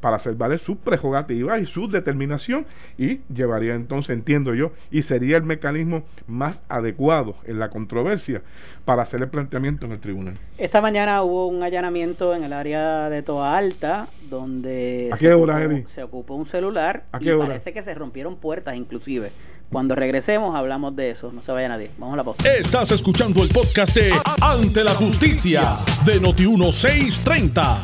para 0.02 0.16
hacer 0.16 0.34
valer 0.34 0.58
sus 0.58 0.76
prerrogativas 0.76 1.62
y 1.62 1.64
su 1.66 1.88
determinación 1.88 2.66
y 2.98 3.20
llevaría 3.32 3.74
entonces, 3.74 4.14
entiendo 4.14 4.52
yo, 4.54 4.72
y 4.90 5.02
sería 5.02 5.36
el 5.38 5.44
mecanismo 5.44 6.02
más 6.26 6.64
adecuado 6.68 7.36
en 7.46 7.58
la 7.60 7.70
controversia 7.70 8.42
para 8.84 9.02
hacer 9.02 9.22
el 9.22 9.28
planteamiento 9.28 9.86
en 9.86 9.92
el 9.92 10.00
tribunal. 10.00 10.34
Esta 10.58 10.82
mañana 10.82 11.22
hubo 11.22 11.46
un 11.46 11.62
allanamiento 11.62 12.34
en 12.34 12.42
el 12.42 12.52
área 12.52 13.08
de 13.08 13.22
Toa 13.22 13.56
Alta 13.56 14.08
donde 14.28 15.08
¿A 15.12 15.16
se, 15.16 15.32
hora, 15.32 15.54
ocupó, 15.56 15.72
Eddie? 15.72 15.86
se 15.86 16.02
ocupó 16.02 16.34
un 16.34 16.46
celular 16.46 17.04
¿A 17.12 17.18
y 17.20 17.24
qué 17.24 17.32
hora? 17.34 17.46
parece 17.46 17.72
que 17.72 17.82
se 17.82 17.94
rompieron 17.94 18.36
puertas 18.36 18.74
inclusive. 18.74 19.30
Cuando 19.70 19.94
regresemos 19.94 20.54
hablamos 20.56 20.96
de 20.96 21.10
eso. 21.10 21.32
No 21.32 21.42
se 21.42 21.52
vaya 21.52 21.68
nadie. 21.68 21.90
Vamos 21.96 22.14
a 22.14 22.16
la 22.18 22.24
pausa. 22.24 22.46
Estás 22.58 22.90
escuchando 22.90 23.42
el 23.42 23.48
podcast 23.50 23.94
de 23.96 24.10
Ante 24.42 24.82
la 24.84 24.90
Justicia 24.94 25.62
de 26.04 26.20
Noti1630. 26.20 27.78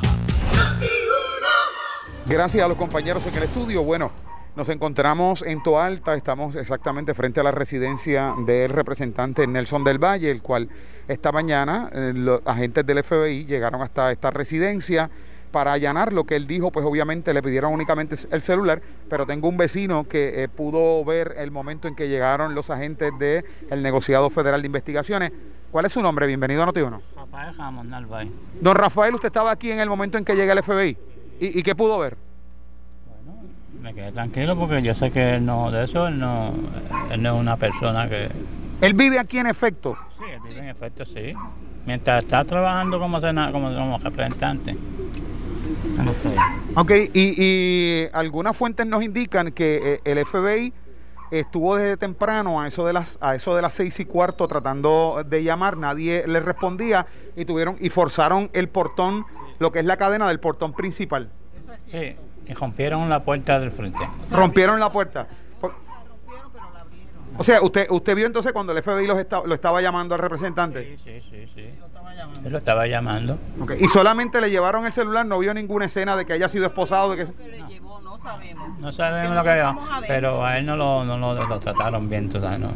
Gracias 2.28 2.62
a 2.62 2.68
los 2.68 2.76
compañeros 2.76 3.26
en 3.26 3.34
el 3.36 3.44
estudio. 3.44 3.82
Bueno, 3.82 4.10
nos 4.54 4.68
encontramos 4.68 5.40
en 5.40 5.62
Toalta, 5.62 6.14
estamos 6.14 6.56
exactamente 6.56 7.14
frente 7.14 7.40
a 7.40 7.42
la 7.42 7.52
residencia 7.52 8.34
del 8.44 8.68
representante 8.68 9.46
Nelson 9.46 9.82
del 9.82 9.96
Valle, 9.96 10.30
el 10.30 10.42
cual 10.42 10.68
esta 11.08 11.32
mañana 11.32 11.88
eh, 11.90 12.12
los 12.14 12.42
agentes 12.44 12.84
del 12.84 13.02
FBI 13.02 13.46
llegaron 13.46 13.80
hasta 13.80 14.12
esta 14.12 14.30
residencia 14.30 15.08
para 15.50 15.72
allanar 15.72 16.12
lo 16.12 16.24
que 16.24 16.36
él 16.36 16.46
dijo, 16.46 16.70
pues 16.70 16.84
obviamente 16.84 17.32
le 17.32 17.42
pidieron 17.42 17.72
únicamente 17.72 18.16
el 18.30 18.42
celular, 18.42 18.82
pero 19.08 19.24
tengo 19.24 19.48
un 19.48 19.56
vecino 19.56 20.06
que 20.06 20.42
eh, 20.42 20.48
pudo 20.48 21.02
ver 21.06 21.34
el 21.38 21.50
momento 21.50 21.88
en 21.88 21.94
que 21.94 22.10
llegaron 22.10 22.54
los 22.54 22.68
agentes 22.68 23.10
del 23.18 23.82
negociado 23.82 24.28
federal 24.28 24.60
de 24.60 24.66
investigaciones. 24.66 25.32
¿Cuál 25.70 25.86
es 25.86 25.92
su 25.92 26.02
nombre? 26.02 26.26
Bienvenido 26.26 26.62
a 26.62 26.66
Noti1. 26.66 27.00
Rafael 27.16 27.54
Jamón 27.54 27.88
Narváez. 27.88 28.28
Don 28.60 28.76
Rafael, 28.76 29.14
usted 29.14 29.28
estaba 29.28 29.50
aquí 29.50 29.70
en 29.70 29.80
el 29.80 29.88
momento 29.88 30.18
en 30.18 30.26
que 30.26 30.36
llega 30.36 30.52
el 30.52 30.62
FBI. 30.62 30.98
¿Y, 31.40 31.58
y 31.58 31.62
qué 31.62 31.74
pudo 31.74 31.98
ver? 31.98 32.16
Bueno, 33.24 33.38
me 33.82 33.94
quedé 33.94 34.12
tranquilo 34.12 34.56
porque 34.58 34.82
yo 34.82 34.94
sé 34.94 35.10
que 35.10 35.36
él 35.36 35.46
no, 35.46 35.70
de 35.70 35.84
eso 35.84 36.08
él 36.08 36.18
no, 36.18 36.52
él 37.10 37.22
no 37.22 37.34
es 37.34 37.40
una 37.40 37.56
persona 37.56 38.08
que... 38.08 38.28
Él 38.80 38.94
vive 38.94 39.18
aquí 39.18 39.38
en 39.38 39.46
efecto. 39.48 39.96
Sí, 40.18 40.24
él 40.32 40.40
vive 40.48 40.60
en 40.60 40.68
efecto, 40.68 41.04
sí. 41.04 41.32
Mientras 41.86 42.22
está 42.24 42.44
trabajando 42.44 42.98
como, 42.98 43.20
sena- 43.20 43.50
como, 43.50 43.74
como 43.74 43.98
representante. 43.98 44.76
No. 45.96 46.12
Ok, 46.80 46.90
y, 47.12 47.34
y 47.36 48.06
algunas 48.12 48.56
fuentes 48.56 48.86
nos 48.86 49.02
indican 49.02 49.50
que 49.52 49.94
eh, 49.94 50.00
el 50.04 50.24
FBI 50.24 50.72
estuvo 51.30 51.76
desde 51.76 51.96
temprano 51.96 52.60
a 52.60 52.68
eso 52.68 52.86
de 52.86 52.92
las 52.94 53.18
a 53.20 53.34
eso 53.34 53.54
de 53.54 53.60
las 53.62 53.74
seis 53.74 53.98
y 54.00 54.04
cuarto 54.06 54.46
tratando 54.48 55.22
de 55.28 55.42
llamar, 55.42 55.76
nadie 55.76 56.24
le 56.26 56.40
respondía 56.40 57.06
y 57.36 57.44
tuvieron 57.44 57.76
y 57.80 57.90
forzaron 57.90 58.48
el 58.54 58.68
portón, 58.68 59.26
lo 59.58 59.72
que 59.72 59.80
es 59.80 59.84
la 59.84 59.96
cadena 59.96 60.26
del 60.28 60.40
portón 60.40 60.72
principal. 60.72 61.28
Sí, 61.90 62.16
y 62.46 62.54
rompieron 62.54 63.08
la 63.08 63.22
puerta 63.22 63.58
del 63.60 63.70
frente. 63.70 64.08
Rompieron 64.30 64.78
la 64.80 64.90
puerta. 64.92 65.26
Por- 65.60 65.74
O 67.36 67.44
sea, 67.44 67.60
usted 67.62 67.86
usted 67.90 68.14
vio 68.16 68.26
entonces 68.26 68.52
cuando 68.52 68.72
el 68.72 68.82
FBI 68.82 69.06
los 69.06 69.18
lo 69.46 69.54
estaba 69.54 69.80
llamando 69.80 70.14
al 70.14 70.20
representante. 70.20 70.98
Sí, 71.04 71.20
sí, 71.22 71.22
sí, 71.30 71.52
sí. 71.54 71.70
Él 72.44 72.50
lo 72.52 72.58
estaba 72.58 72.86
llamando. 72.86 73.38
Y 73.78 73.86
solamente 73.88 74.40
le 74.40 74.50
llevaron 74.50 74.86
el 74.86 74.92
celular, 74.92 75.24
no 75.24 75.38
vio 75.38 75.54
ninguna 75.54 75.84
escena 75.86 76.16
de 76.16 76.26
que 76.26 76.32
haya 76.32 76.48
sido 76.48 76.66
esposado, 76.66 77.14
de 77.14 77.26
que 77.26 77.32
No 78.80 78.92
sabemos 78.92 79.36
lo 79.36 79.42
que 79.42 79.50
era, 79.50 79.76
pero 80.08 80.44
a 80.44 80.58
él 80.58 80.66
no 80.66 80.76
lo, 80.76 81.04
no 81.04 81.16
lo, 81.16 81.46
lo 81.46 81.60
trataron 81.60 82.08
bien, 82.10 82.28
tú 82.28 82.40
sabes, 82.40 82.58
¿no? 82.58 82.70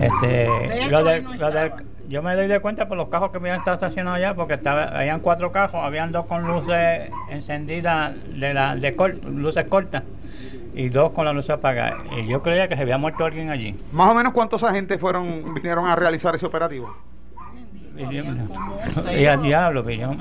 Este, 0.00 0.48
lo 0.90 1.04
de- 1.04 1.20
lo 1.22 1.50
del- 1.50 1.72
yo 2.08 2.22
me 2.22 2.34
doy 2.34 2.46
de 2.48 2.60
cuenta 2.60 2.88
por 2.88 2.96
los 2.96 3.08
cajos 3.08 3.30
que 3.30 3.38
habían 3.38 3.58
estado 3.58 3.74
estacionados 3.74 4.16
allá, 4.18 4.34
porque 4.34 4.54
estaba, 4.54 4.84
habían 4.84 5.20
cuatro 5.20 5.52
cajos, 5.52 5.80
habían 5.82 6.10
dos 6.12 6.26
con 6.26 6.46
luces 6.46 7.10
encendidas, 7.28 8.14
de 8.34 8.54
la, 8.54 8.76
de 8.76 8.96
cor- 8.96 9.22
luces 9.26 9.68
cortas, 9.68 10.02
y 10.74 10.88
dos 10.88 11.12
con 11.12 11.24
las 11.24 11.34
luces 11.34 11.50
apagadas. 11.50 11.94
Y 12.16 12.26
yo 12.26 12.42
creía 12.42 12.68
que 12.68 12.76
se 12.76 12.82
había 12.82 12.98
muerto 12.98 13.24
alguien 13.24 13.50
allí. 13.50 13.76
más 13.92 14.10
o 14.10 14.14
menos 14.14 14.32
cuántos 14.32 14.62
agentes 14.62 15.00
fueron 15.00 15.54
vinieron 15.54 15.86
a 15.86 15.96
realizar 15.96 16.34
ese 16.34 16.46
operativo. 16.46 16.96
Y, 17.98 19.26
al 19.26 19.42
diablo, 19.42 19.82
vi 19.82 20.00
un, 20.04 20.16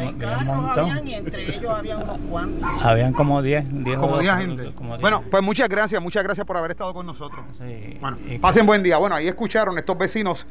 montón. 0.45 1.07
y 1.07 1.13
entre 1.13 1.55
ellos 1.57 1.69
había 1.69 1.97
unos 1.97 2.17
cuantos. 2.27 2.83
Habían 2.83 3.13
como 3.13 3.41
10, 3.43 3.83
10 3.83 3.97
Como 3.99 4.13
o 4.15 4.19
10 4.19 4.31
12, 4.31 4.43
agentes. 4.43 4.73
como 4.75 4.89
10. 4.93 5.01
Bueno, 5.01 5.23
pues 5.29 5.43
muchas 5.43 5.69
gracias, 5.69 6.01
muchas 6.01 6.23
gracias 6.23 6.45
por 6.47 6.57
haber 6.57 6.71
estado 6.71 6.91
con 6.95 7.05
nosotros. 7.05 7.45
Sí, 7.59 7.99
Bueno, 8.01 8.17
pasen 8.41 8.65
buen 8.65 8.81
día. 8.81 8.97
Bueno, 8.97 9.13
ahí 9.15 9.27
escucharon 9.27 9.77
estos 9.77 9.95
vecinos. 9.95 10.47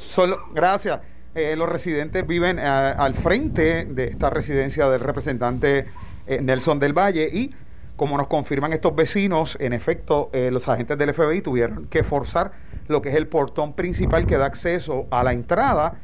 Solo, 0.00 0.38
gracias. 0.54 1.00
Eh, 1.34 1.54
los 1.56 1.68
residentes 1.68 2.26
viven 2.26 2.58
eh, 2.58 2.62
al 2.62 3.14
frente 3.14 3.84
de 3.84 4.04
esta 4.04 4.30
residencia 4.30 4.88
del 4.88 5.00
representante 5.00 5.86
eh, 6.26 6.40
Nelson 6.40 6.78
del 6.78 6.94
Valle 6.96 7.28
y 7.30 7.54
como 7.96 8.16
nos 8.16 8.26
confirman 8.26 8.72
estos 8.72 8.96
vecinos, 8.96 9.58
en 9.60 9.74
efecto, 9.74 10.30
los 10.32 10.66
agentes 10.68 10.96
del 10.96 11.12
FBI 11.12 11.42
tuvieron 11.42 11.84
que 11.88 12.02
forzar 12.02 12.52
lo 12.88 13.02
que 13.02 13.10
es 13.10 13.14
el 13.14 13.26
portón 13.26 13.74
principal 13.74 14.26
que 14.26 14.38
da 14.38 14.46
acceso 14.46 15.06
a 15.10 15.22
la 15.22 15.34
entrada 15.34 15.98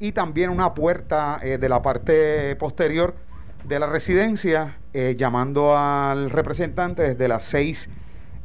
y 0.00 0.12
también 0.12 0.48
una 0.48 0.72
puerta 0.72 1.38
de 1.42 1.68
la 1.68 1.82
parte 1.82 2.56
posterior 2.56 3.14
de 3.64 3.78
la 3.78 3.86
residencia, 3.86 4.78
llamando 5.18 5.76
al 5.76 6.30
representante 6.30 7.02
desde 7.02 7.28
las 7.28 7.42
6 7.42 7.90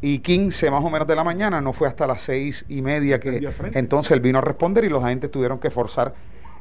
y 0.01 0.19
15 0.19 0.71
más 0.71 0.83
o 0.83 0.89
menos 0.89 1.07
de 1.07 1.15
la 1.15 1.23
mañana, 1.23 1.59
no 1.61 1.73
fue 1.73 1.87
hasta 1.87 2.07
las 2.07 2.21
6 2.21 2.65
y 2.69 2.81
media 2.81 3.19
que 3.19 3.49
entonces 3.73 4.11
él 4.11 4.21
vino 4.21 4.39
a 4.39 4.41
responder 4.41 4.85
y 4.85 4.89
los 4.89 5.03
agentes 5.03 5.29
tuvieron 5.29 5.59
que 5.59 5.69
forzar 5.69 6.13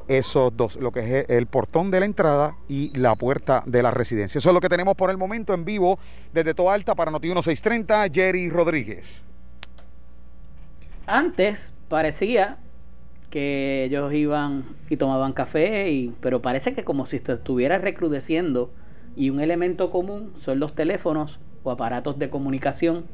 esos 0.09 0.57
dos, 0.57 0.75
lo 0.75 0.91
que 0.91 1.19
es 1.19 1.29
el 1.29 1.45
portón 1.45 1.91
de 1.91 1.99
la 1.99 2.05
entrada 2.07 2.55
y 2.67 2.97
la 2.97 3.15
puerta 3.15 3.63
de 3.67 3.83
la 3.83 3.91
residencia. 3.91 4.39
Eso 4.39 4.49
es 4.49 4.53
lo 4.53 4.59
que 4.59 4.67
tenemos 4.67 4.95
por 4.95 5.11
el 5.11 5.17
momento 5.17 5.53
en 5.53 5.63
vivo 5.65 5.99
desde 6.33 6.55
Toa 6.55 6.73
Alta 6.73 6.95
para 6.95 7.11
Noti 7.11 7.27
1630, 7.27 8.09
Jerry 8.11 8.49
Rodríguez. 8.49 9.21
Antes 11.05 11.73
parecía 11.87 12.57
que 13.29 13.83
ellos 13.85 14.11
iban 14.13 14.65
y 14.89 14.97
tomaban 14.97 15.33
café, 15.33 15.91
y, 15.91 16.13
pero 16.21 16.41
parece 16.41 16.73
que 16.73 16.83
como 16.83 17.05
si 17.05 17.19
se 17.19 17.33
estuviera 17.33 17.77
recrudeciendo 17.77 18.71
y 19.15 19.29
un 19.29 19.39
elemento 19.39 19.91
común 19.91 20.33
son 20.39 20.59
los 20.59 20.73
teléfonos 20.73 21.39
o 21.63 21.69
aparatos 21.69 22.17
de 22.17 22.31
comunicación 22.31 23.05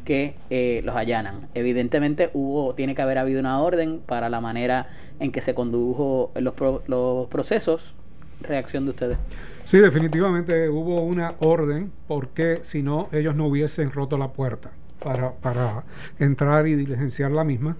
que 0.00 0.34
eh, 0.50 0.82
los 0.84 0.96
allanan. 0.96 1.48
Evidentemente 1.54 2.30
hubo, 2.32 2.74
tiene 2.74 2.94
que 2.94 3.02
haber 3.02 3.18
habido 3.18 3.40
una 3.40 3.60
orden 3.60 4.00
para 4.04 4.28
la 4.28 4.40
manera 4.40 4.88
en 5.18 5.32
que 5.32 5.40
se 5.40 5.54
condujo 5.54 6.32
los, 6.34 6.54
los 6.86 7.28
procesos. 7.28 7.94
Reacción 8.42 8.84
de 8.86 8.90
ustedes. 8.90 9.18
Sí, 9.64 9.78
definitivamente 9.78 10.70
hubo 10.70 11.02
una 11.02 11.34
orden 11.40 11.92
porque 12.08 12.60
si 12.62 12.82
no, 12.82 13.08
ellos 13.12 13.36
no 13.36 13.46
hubiesen 13.46 13.92
roto 13.92 14.16
la 14.16 14.28
puerta 14.28 14.70
para, 14.98 15.32
para 15.32 15.84
entrar 16.18 16.66
y 16.66 16.74
diligenciar 16.74 17.30
la 17.32 17.44
misma. 17.44 17.76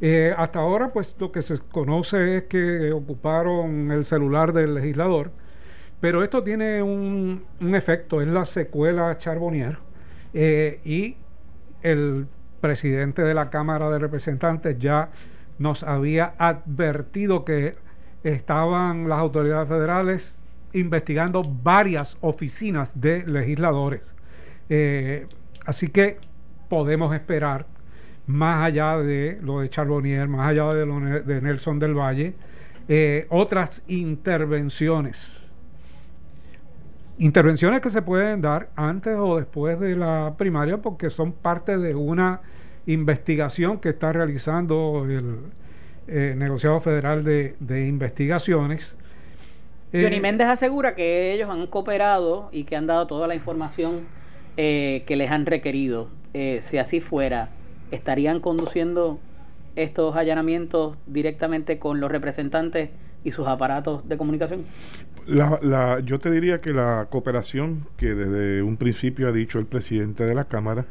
Eh, 0.00 0.32
hasta 0.36 0.60
ahora, 0.60 0.92
pues 0.92 1.16
lo 1.18 1.32
que 1.32 1.42
se 1.42 1.58
conoce 1.58 2.38
es 2.38 2.44
que 2.44 2.92
ocuparon 2.92 3.90
el 3.90 4.04
celular 4.04 4.52
del 4.52 4.74
legislador, 4.74 5.30
pero 6.00 6.22
esto 6.22 6.42
tiene 6.42 6.82
un, 6.82 7.44
un 7.60 7.74
efecto, 7.74 8.22
es 8.22 8.28
la 8.28 8.44
secuela 8.44 9.18
Charbonnier 9.18 9.78
eh, 10.32 10.80
y 10.84 11.16
el 11.82 12.26
presidente 12.60 13.22
de 13.22 13.34
la 13.34 13.50
Cámara 13.50 13.90
de 13.90 13.98
Representantes 13.98 14.78
ya 14.78 15.10
nos 15.58 15.82
había 15.82 16.34
advertido 16.38 17.44
que 17.44 17.76
estaban 18.22 19.08
las 19.08 19.18
autoridades 19.18 19.68
federales 19.68 20.40
investigando 20.72 21.42
varias 21.42 22.16
oficinas 22.20 23.00
de 23.00 23.26
legisladores. 23.26 24.14
Eh, 24.68 25.26
así 25.64 25.88
que 25.88 26.18
podemos 26.68 27.14
esperar, 27.14 27.66
más 28.26 28.64
allá 28.64 28.98
de 28.98 29.38
lo 29.42 29.60
de 29.60 29.70
Charbonnier, 29.70 30.28
más 30.28 30.50
allá 30.50 30.68
de 30.74 30.84
lo 30.84 31.00
de 31.00 31.40
Nelson 31.40 31.78
del 31.78 31.94
Valle, 31.94 32.34
eh, 32.88 33.26
otras 33.30 33.82
intervenciones. 33.88 35.37
Intervenciones 37.18 37.80
que 37.80 37.90
se 37.90 38.02
pueden 38.02 38.40
dar 38.40 38.68
antes 38.76 39.16
o 39.18 39.36
después 39.36 39.80
de 39.80 39.96
la 39.96 40.34
primaria 40.36 40.78
porque 40.78 41.10
son 41.10 41.32
parte 41.32 41.76
de 41.76 41.94
una 41.94 42.40
investigación 42.86 43.78
que 43.80 43.90
está 43.90 44.12
realizando 44.12 45.04
el 45.08 45.38
eh, 46.06 46.34
negociado 46.36 46.80
federal 46.80 47.24
de, 47.24 47.56
de 47.60 47.86
investigaciones. 47.86 48.96
Eh, 49.92 50.02
Johnny 50.02 50.20
Méndez 50.20 50.48
asegura 50.48 50.94
que 50.94 51.32
ellos 51.32 51.48
han 51.48 51.66
cooperado 51.66 52.50
y 52.52 52.64
que 52.64 52.76
han 52.76 52.86
dado 52.86 53.06
toda 53.06 53.26
la 53.26 53.34
información 53.34 54.06
eh, 54.56 55.02
que 55.06 55.16
les 55.16 55.30
han 55.30 55.46
requerido. 55.46 56.08
Eh, 56.34 56.58
si 56.62 56.78
así 56.78 57.00
fuera, 57.00 57.48
¿estarían 57.90 58.40
conduciendo 58.40 59.18
estos 59.76 60.16
allanamientos 60.16 60.96
directamente 61.06 61.78
con 61.78 62.00
los 62.00 62.10
representantes 62.10 62.90
y 63.24 63.30
sus 63.30 63.46
aparatos 63.48 64.06
de 64.08 64.18
comunicación? 64.18 64.66
La, 65.28 65.58
la- 65.62 66.00
yo 66.00 66.18
te 66.18 66.30
diría 66.30 66.60
que 66.60 66.72
la 66.72 67.06
cooperación 67.10 67.86
que 67.96 68.14
desde 68.14 68.62
un 68.62 68.76
principio 68.76 69.28
ha 69.28 69.32
dicho 69.32 69.58
el 69.58 69.66
presidente 69.66 70.24
de 70.24 70.34
la 70.34 70.44
Cámara 70.44 70.86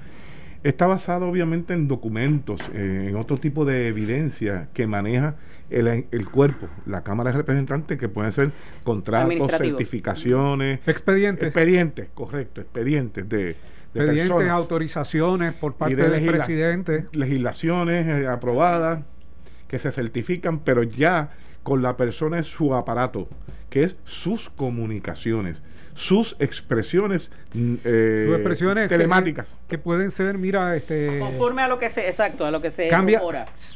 Está 0.64 0.88
basado 0.88 1.30
obviamente 1.30 1.74
en 1.74 1.88
documentos, 1.88 2.60
eh, 2.74 3.08
en 3.10 3.16
otro 3.16 3.38
tipo 3.38 3.64
de 3.64 3.88
evidencia 3.88 4.70
que 4.74 4.88
maneja 4.88 5.36
el, 5.70 5.88
el, 6.12 6.26
cuerpo, 6.30 6.68
la 6.86 7.04
Cámara 7.04 7.32
de 7.32 7.38
Representantes, 7.38 7.98
que 7.98 8.10
pueden 8.10 8.32
ser 8.32 8.52
contratos, 8.84 9.52
certificaciones. 9.52 10.80
Expedientes. 10.88 11.48
Expedientes, 11.48 12.10
correcto, 12.14 12.62
expedientes 12.62 13.30
de, 13.30 13.38
de 13.38 13.56
expedientes, 13.94 14.50
autorizaciones 14.50 15.54
por 15.54 15.76
parte 15.76 15.96
del 15.96 16.26
presidente. 16.26 17.06
Legislaciones 17.12 18.08
eh, 18.08 18.28
aprobadas 18.28 19.04
que 19.68 19.78
se 19.78 19.92
certifican, 19.92 20.60
pero 20.60 20.82
ya 20.84 21.30
con 21.62 21.82
la 21.82 21.96
persona 21.98 22.40
en 22.40 22.44
su 22.44 22.74
aparato, 22.74 23.30
que 23.70 23.84
es 23.84 23.96
sus 24.06 24.50
comunicaciones 24.50 25.62
sus 25.98 26.36
expresiones, 26.38 27.32
mm, 27.56 27.76
eh, 27.84 28.28
expresiones 28.36 28.88
telemáticas. 28.88 29.60
que, 29.68 29.80
pueden 29.80 30.12
ser 30.12 30.38
mira 30.38 30.76
este 30.76 31.18
conforme 31.20 31.64
a 31.64 31.68
lo 31.68 31.80
que 31.80 31.90
se 31.90 32.06
exacto 32.08 32.46
a 32.46 32.52
lo 32.52 32.62
que 32.62 32.70
se 32.70 32.88
cambia 32.88 33.20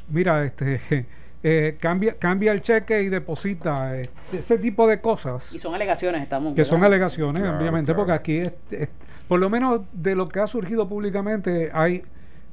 mira 0.08 0.46
este 0.46 0.80
eh, 1.44 1.78
cambia 1.80 2.14
cambia 2.20 2.52
el 2.52 2.62
cheque 2.62 3.02
y 3.02 3.10
deposita 3.10 4.00
este, 4.00 4.38
ese 4.38 4.60
tipo 4.60 4.86
de 4.88 5.02
cosas. 5.02 5.52
Y 5.52 5.58
son 5.58 5.74
alegaciones 5.74 6.22
estamos 6.22 6.54
que 6.54 6.64
son 6.64 6.84
alegaciones 6.84 7.42
obviamente 7.42 7.96
porque 7.96 8.12
aquí 8.12 8.44
por 9.28 9.40
lo 9.40 9.50
menos 9.50 9.82
de 9.92 10.14
lo 10.14 10.30
que 10.30 10.42
ha 10.42 10.48
surgido 10.48 10.88
públicamente 10.88 11.72
hay 11.74 12.04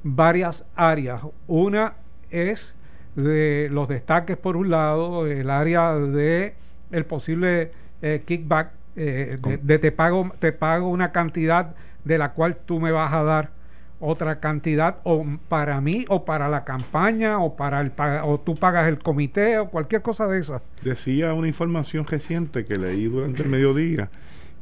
varias 0.03 0.67
áreas. 0.75 1.21
Una 1.47 1.93
es 2.31 2.73
de 3.15 3.67
los 3.71 3.87
destaques 3.87 4.37
por 4.37 4.55
un 4.55 4.69
lado 4.69 5.27
el 5.27 5.49
área 5.49 5.93
de 5.95 6.55
el 6.91 7.05
posible 7.05 7.71
eh, 8.01 8.23
kickback 8.25 8.71
eh, 8.95 9.37
de, 9.61 9.79
te 9.79 9.91
pago 9.91 10.31
te 10.39 10.51
pago 10.51 10.89
una 10.89 11.11
cantidad 11.11 11.75
de 12.03 12.17
la 12.17 12.33
cual 12.33 12.57
tú 12.65 12.79
me 12.79 12.91
vas 12.91 13.13
a 13.13 13.23
dar 13.23 13.51
otra 13.99 14.39
cantidad 14.39 14.97
o 15.03 15.25
para 15.49 15.81
mí 15.81 16.05
o 16.07 16.25
para 16.25 16.47
la 16.47 16.63
campaña 16.63 17.39
o 17.39 17.55
para 17.55 17.81
el 17.81 17.91
o 18.23 18.39
tú 18.39 18.55
pagas 18.55 18.87
el 18.87 18.97
comité 18.97 19.59
o 19.59 19.69
cualquier 19.69 20.01
cosa 20.01 20.25
de 20.27 20.39
esa. 20.39 20.61
Decía 20.83 21.33
una 21.33 21.47
información 21.47 22.05
reciente 22.05 22.65
que 22.65 22.75
leí 22.75 23.05
durante 23.05 23.43
el 23.43 23.49
mediodía 23.49 24.09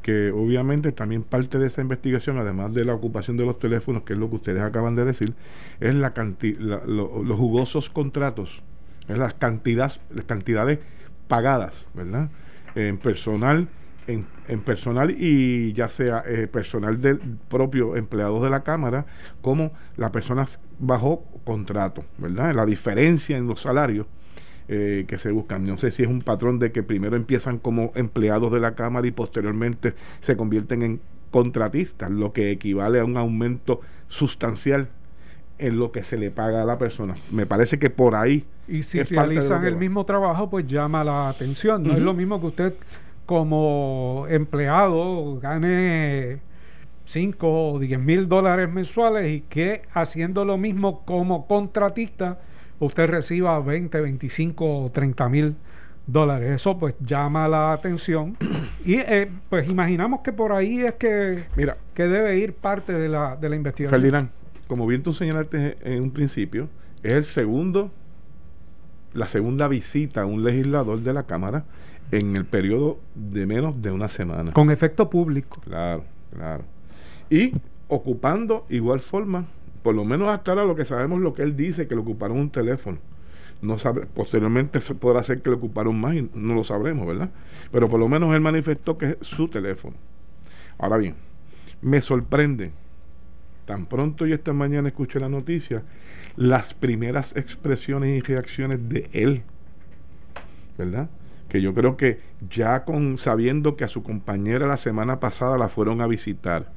que 0.07 0.31
obviamente 0.31 0.93
también 0.93 1.23
parte 1.23 1.59
de 1.59 1.67
esa 1.67 1.81
investigación, 1.81 2.37
además 2.37 2.73
de 2.73 2.85
la 2.85 2.93
ocupación 2.93 3.35
de 3.35 3.45
los 3.45 3.59
teléfonos, 3.59 4.03
que 4.03 4.13
es 4.13 4.19
lo 4.19 4.29
que 4.29 4.37
ustedes 4.37 4.61
acaban 4.61 4.95
de 4.95 5.03
decir, 5.03 5.33
es 5.81 5.93
la, 5.95 6.13
los 6.15 7.37
jugosos 7.37 7.89
contratos, 7.89 8.61
es 9.09 9.17
las 9.17 9.33
cantidades, 9.33 9.99
las 10.09 10.23
cantidades 10.23 10.79
pagadas, 11.27 11.87
¿verdad? 11.93 12.29
En 12.75 12.97
personal 12.97 13.67
en, 14.07 14.61
personal 14.61 15.11
y 15.11 15.73
ya 15.73 15.89
sea 15.89 16.23
eh, 16.25 16.47
personal 16.47 17.01
del 17.01 17.19
propio 17.49 17.95
empleados 17.95 18.41
de 18.41 18.49
la 18.49 18.63
Cámara 18.63 19.05
como 19.41 19.73
la 19.97 20.11
persona 20.11 20.47
bajo 20.79 21.25
contrato, 21.43 22.05
¿verdad? 22.17 22.53
La 22.53 22.65
diferencia 22.65 23.37
en 23.37 23.47
los 23.47 23.61
salarios 23.61 24.07
eh, 24.69 25.05
que 25.07 25.17
se 25.17 25.31
buscan. 25.31 25.65
No 25.65 25.77
sé 25.77 25.91
si 25.91 26.03
es 26.03 26.09
un 26.09 26.21
patrón 26.21 26.59
de 26.59 26.71
que 26.71 26.83
primero 26.83 27.15
empiezan 27.15 27.57
como 27.57 27.91
empleados 27.95 28.51
de 28.51 28.59
la 28.59 28.75
Cámara 28.75 29.07
y 29.07 29.11
posteriormente 29.11 29.93
se 30.21 30.37
convierten 30.37 30.81
en 30.83 31.01
contratistas, 31.31 32.09
lo 32.09 32.31
que 32.31 32.51
equivale 32.51 32.99
a 32.99 33.05
un 33.05 33.17
aumento 33.17 33.81
sustancial 34.07 34.89
en 35.59 35.79
lo 35.79 35.91
que 35.91 36.03
se 36.03 36.17
le 36.17 36.31
paga 36.31 36.61
a 36.61 36.65
la 36.65 36.77
persona. 36.77 37.15
Me 37.31 37.45
parece 37.45 37.79
que 37.79 37.89
por 37.89 38.15
ahí. 38.15 38.45
Y 38.67 38.83
si 38.83 39.01
realizan 39.03 39.65
el 39.65 39.75
mismo 39.75 40.05
trabajo, 40.05 40.49
pues 40.49 40.67
llama 40.67 41.03
la 41.03 41.29
atención. 41.29 41.83
No 41.83 41.93
es 41.93 41.99
lo 41.99 42.13
mismo 42.13 42.39
que 42.39 42.47
usted 42.47 42.73
como 43.25 44.25
empleado 44.29 45.39
gane 45.39 46.39
5 47.05 47.71
o 47.73 47.79
10 47.79 47.99
mil 47.99 48.27
dólares 48.27 48.71
mensuales 48.71 49.29
y 49.29 49.41
que 49.41 49.83
haciendo 49.93 50.45
lo 50.45 50.57
mismo 50.57 51.03
como 51.05 51.47
contratista 51.47 52.39
usted 52.79 53.09
reciba 53.09 53.59
20, 53.59 54.01
25 54.01 54.83
o 54.85 54.91
30 54.91 55.29
mil 55.29 55.55
dólares. 56.05 56.55
Eso 56.55 56.77
pues 56.77 56.95
llama 56.99 57.47
la 57.47 57.73
atención 57.73 58.37
y 58.85 58.95
eh, 58.95 59.29
pues 59.49 59.69
imaginamos 59.69 60.21
que 60.21 60.31
por 60.33 60.51
ahí 60.51 60.81
es 60.81 60.95
que, 60.95 61.45
Mira, 61.55 61.77
que 61.93 62.03
debe 62.07 62.37
ir 62.37 62.53
parte 62.53 62.93
de 62.93 63.09
la, 63.09 63.35
de 63.35 63.49
la 63.49 63.55
investigación. 63.55 64.01
Ferdinand, 64.01 64.29
como 64.67 64.85
bien 64.87 65.03
tú 65.03 65.13
señalaste 65.13 65.77
en 65.81 66.03
un 66.03 66.11
principio, 66.11 66.69
es 67.03 67.13
el 67.13 67.23
segundo, 67.23 67.91
la 69.13 69.27
segunda 69.27 69.67
visita 69.67 70.21
a 70.21 70.25
un 70.25 70.43
legislador 70.43 71.01
de 71.01 71.13
la 71.13 71.23
Cámara 71.23 71.65
en 72.11 72.35
el 72.35 72.45
periodo 72.45 72.99
de 73.15 73.45
menos 73.45 73.81
de 73.81 73.91
una 73.91 74.09
semana. 74.09 74.51
Con 74.51 74.71
efecto 74.71 75.09
público. 75.09 75.59
Claro, 75.61 76.03
claro. 76.33 76.63
Y 77.29 77.53
ocupando 77.87 78.65
igual 78.69 79.01
forma, 79.01 79.45
por 79.83 79.95
lo 79.95 80.05
menos 80.05 80.29
hasta 80.29 80.51
ahora 80.51 80.65
lo 80.65 80.75
que 80.75 80.85
sabemos 80.85 81.21
lo 81.21 81.33
que 81.33 81.43
él 81.43 81.55
dice, 81.55 81.87
que 81.87 81.95
le 81.95 82.01
ocuparon 82.01 82.37
un 82.37 82.49
teléfono. 82.49 82.97
No 83.61 83.79
sabe, 83.79 84.05
posteriormente 84.05 84.79
podrá 84.79 85.23
ser 85.23 85.41
que 85.41 85.49
le 85.49 85.55
ocuparon 85.55 85.99
más 85.99 86.15
y 86.15 86.29
no 86.33 86.53
lo 86.53 86.63
sabremos, 86.63 87.07
¿verdad? 87.07 87.31
Pero 87.71 87.89
por 87.89 87.99
lo 87.99 88.07
menos 88.07 88.33
él 88.35 88.41
manifestó 88.41 88.97
que 88.97 89.17
es 89.19 89.27
su 89.27 89.47
teléfono. 89.47 89.95
Ahora 90.77 90.97
bien, 90.97 91.15
me 91.81 92.01
sorprende, 92.01 92.71
tan 93.67 93.85
pronto 93.85 94.25
yo 94.25 94.33
esta 94.33 94.53
mañana 94.53 94.87
escuché 94.87 95.19
la 95.19 95.29
noticia, 95.29 95.83
las 96.35 96.73
primeras 96.73 97.35
expresiones 97.35 98.17
y 98.17 98.21
reacciones 98.21 98.89
de 98.89 99.09
él, 99.13 99.43
¿verdad? 100.79 101.09
que 101.49 101.61
yo 101.61 101.73
creo 101.73 101.97
que 101.97 102.19
ya 102.49 102.83
con 102.83 103.17
sabiendo 103.17 103.75
que 103.75 103.83
a 103.83 103.87
su 103.87 104.03
compañera 104.03 104.67
la 104.67 104.77
semana 104.77 105.19
pasada 105.19 105.57
la 105.57 105.69
fueron 105.69 106.01
a 106.01 106.07
visitar 106.07 106.71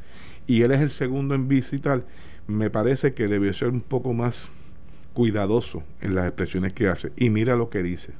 y 0.46 0.62
él 0.62 0.72
es 0.72 0.80
el 0.80 0.90
segundo 0.90 1.34
en 1.34 1.48
visitar, 1.48 2.02
me 2.46 2.70
parece 2.70 3.14
que 3.14 3.28
debió 3.28 3.52
ser 3.52 3.68
un 3.68 3.80
poco 3.80 4.12
más 4.12 4.50
cuidadoso 5.12 5.82
en 6.00 6.14
las 6.14 6.26
expresiones 6.26 6.72
que 6.72 6.88
hace. 6.88 7.12
Y 7.16 7.30
mira 7.30 7.54
lo 7.54 7.70
que 7.70 7.82
dice. 7.82 8.12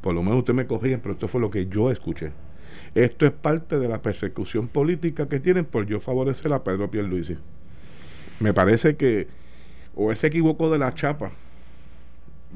Por 0.00 0.14
lo 0.14 0.22
menos 0.22 0.38
usted 0.38 0.54
me 0.54 0.66
corrige, 0.66 0.98
pero 0.98 1.14
esto 1.14 1.26
fue 1.26 1.40
lo 1.40 1.50
que 1.50 1.66
yo 1.66 1.90
escuché. 1.90 2.30
Esto 2.94 3.26
es 3.26 3.32
parte 3.32 3.78
de 3.78 3.88
la 3.88 4.00
persecución 4.02 4.68
política 4.68 5.28
que 5.28 5.40
tienen 5.40 5.64
por 5.64 5.86
yo 5.86 5.98
favorecer 5.98 6.52
a 6.52 6.62
Pedro 6.62 6.90
Pierluisi. 6.90 7.36
Me 8.40 8.52
parece 8.52 8.96
que 8.96 9.28
o 9.94 10.10
él 10.10 10.16
se 10.16 10.26
equivocó 10.26 10.70
de 10.70 10.78
la 10.78 10.94
chapa 10.94 11.30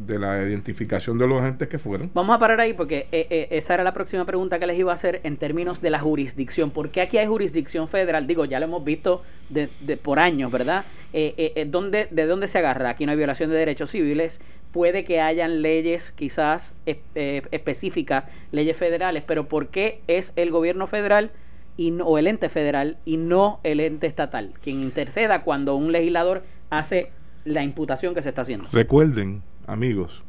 de 0.06 0.18
la 0.18 0.42
identificación 0.42 1.18
de 1.18 1.26
los 1.26 1.42
agentes 1.42 1.68
que 1.68 1.78
fueron. 1.78 2.10
Vamos 2.14 2.34
a 2.34 2.38
parar 2.38 2.60
ahí 2.60 2.72
porque 2.72 3.06
eh, 3.12 3.26
eh, 3.28 3.48
esa 3.50 3.74
era 3.74 3.84
la 3.84 3.92
próxima 3.92 4.24
pregunta 4.24 4.58
que 4.58 4.66
les 4.66 4.78
iba 4.78 4.92
a 4.92 4.94
hacer 4.94 5.20
en 5.24 5.36
términos 5.36 5.82
de 5.82 5.90
la 5.90 5.98
jurisdicción. 5.98 6.70
¿Por 6.70 6.90
qué 6.90 7.00
aquí 7.00 7.18
hay 7.18 7.26
jurisdicción 7.26 7.88
federal? 7.88 8.26
Digo, 8.26 8.44
ya 8.44 8.60
lo 8.60 8.66
hemos 8.66 8.84
visto 8.84 9.22
de, 9.48 9.68
por 9.96 10.18
años, 10.18 10.50
¿verdad? 10.50 10.84
Eh, 11.12 11.66
¿dónde, 11.68 12.08
¿De 12.10 12.26
dónde 12.26 12.48
se 12.48 12.58
agarra? 12.58 12.90
Aquí 12.90 13.04
no 13.04 13.12
hay 13.12 13.18
violación 13.18 13.50
de 13.50 13.56
derechos 13.56 13.90
civiles. 13.90 14.40
Puede 14.72 15.04
que 15.04 15.20
hayan 15.20 15.60
leyes 15.60 16.12
quizás 16.12 16.72
específicas, 16.86 18.24
leyes 18.52 18.76
federales, 18.76 19.24
pero 19.26 19.48
¿por 19.48 19.68
qué 19.68 20.00
es 20.06 20.32
el 20.36 20.50
gobierno 20.50 20.86
federal 20.86 21.32
y 21.80 21.98
o 22.04 22.18
el 22.18 22.26
ente 22.26 22.50
federal 22.50 22.98
y 23.06 23.16
no 23.16 23.58
el 23.62 23.80
ente 23.80 24.06
estatal 24.06 24.52
quien 24.62 24.82
interceda 24.82 25.44
cuando 25.44 25.76
un 25.76 25.92
legislador 25.92 26.42
hace 26.68 27.10
la 27.46 27.64
imputación 27.64 28.14
que 28.14 28.20
se 28.20 28.28
está 28.28 28.42
haciendo? 28.42 28.68
Recuerden 28.70 29.42
amigos, 29.66 30.22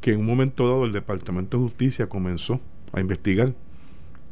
que 0.00 0.14
en 0.14 0.20
un 0.20 0.26
momento 0.26 0.66
dado 0.66 0.84
el 0.84 0.90
Departamento 0.90 1.56
de 1.56 1.62
Justicia 1.62 2.08
comenzó 2.08 2.58
a 2.92 2.98
investigar 2.98 3.52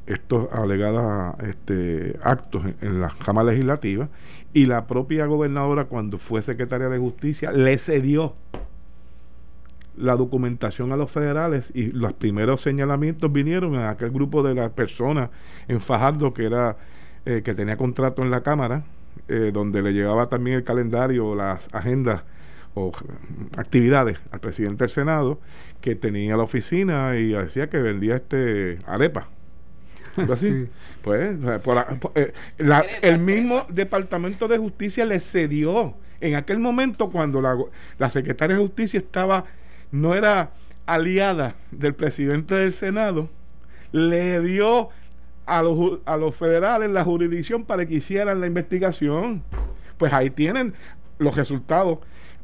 estos 0.06 0.52
alegados 0.52 1.36
este, 1.46 2.18
actos 2.24 2.64
en, 2.80 3.00
la 3.00 3.14
Cámara 3.24 3.52
Legislativa 3.52 4.08
y 4.52 4.66
la 4.66 4.88
propia 4.88 5.26
gobernadora 5.26 5.84
cuando 5.84 6.18
fue 6.18 6.42
secretaria 6.42 6.88
de 6.88 6.98
Justicia 6.98 7.52
le 7.52 7.78
cedió 7.78 8.34
la 9.98 10.16
documentación 10.16 10.92
a 10.92 10.96
los 10.96 11.10
federales 11.10 11.70
y 11.74 11.92
los 11.92 12.12
primeros 12.14 12.60
señalamientos 12.60 13.32
vinieron 13.32 13.76
a 13.76 13.90
aquel 13.90 14.10
grupo 14.10 14.42
de 14.42 14.54
las 14.54 14.70
personas 14.70 15.30
en 15.66 15.80
Fajardo 15.80 16.32
que 16.32 16.46
era 16.46 16.76
eh, 17.26 17.42
que 17.44 17.54
tenía 17.54 17.76
contrato 17.76 18.22
en 18.22 18.30
la 18.30 18.42
Cámara 18.42 18.84
eh, 19.28 19.50
donde 19.52 19.82
le 19.82 19.92
llevaba 19.92 20.28
también 20.28 20.56
el 20.56 20.64
calendario 20.64 21.34
las 21.34 21.68
agendas 21.74 22.22
actividades 23.56 24.18
al 24.30 24.40
presidente 24.40 24.84
del 24.84 24.90
Senado 24.90 25.40
que 25.80 25.94
tenía 25.96 26.36
la 26.36 26.44
oficina 26.44 27.16
y 27.16 27.32
decía 27.32 27.68
que 27.68 27.78
vendía 27.78 28.16
este 28.16 28.78
arepa. 28.86 29.28
Así. 30.30 30.68
Pues, 31.02 31.38
eh, 32.16 32.32
el 33.00 33.18
mismo 33.18 33.64
Departamento 33.70 34.46
de 34.46 34.58
Justicia 34.58 35.06
le 35.06 35.20
cedió 35.20 35.94
en 36.20 36.34
aquel 36.34 36.58
momento 36.58 37.08
cuando 37.08 37.40
la, 37.40 37.56
la 37.98 38.10
secretaria 38.10 38.56
de 38.56 38.62
Justicia 38.62 38.98
estaba, 39.00 39.44
no 39.90 40.14
era 40.14 40.50
aliada 40.86 41.56
del 41.70 41.94
presidente 41.94 42.54
del 42.54 42.72
Senado, 42.72 43.28
le 43.92 44.40
dio 44.40 44.88
a 45.46 45.62
los, 45.62 46.00
a 46.04 46.16
los 46.16 46.34
federales 46.34 46.90
la 46.90 47.04
jurisdicción 47.04 47.64
para 47.64 47.86
que 47.86 47.94
hicieran 47.94 48.40
la 48.40 48.46
investigación. 48.46 49.42
Pues 49.96 50.12
ahí 50.12 50.30
tienen 50.30 50.74
los 51.18 51.36
resultados 51.36 51.98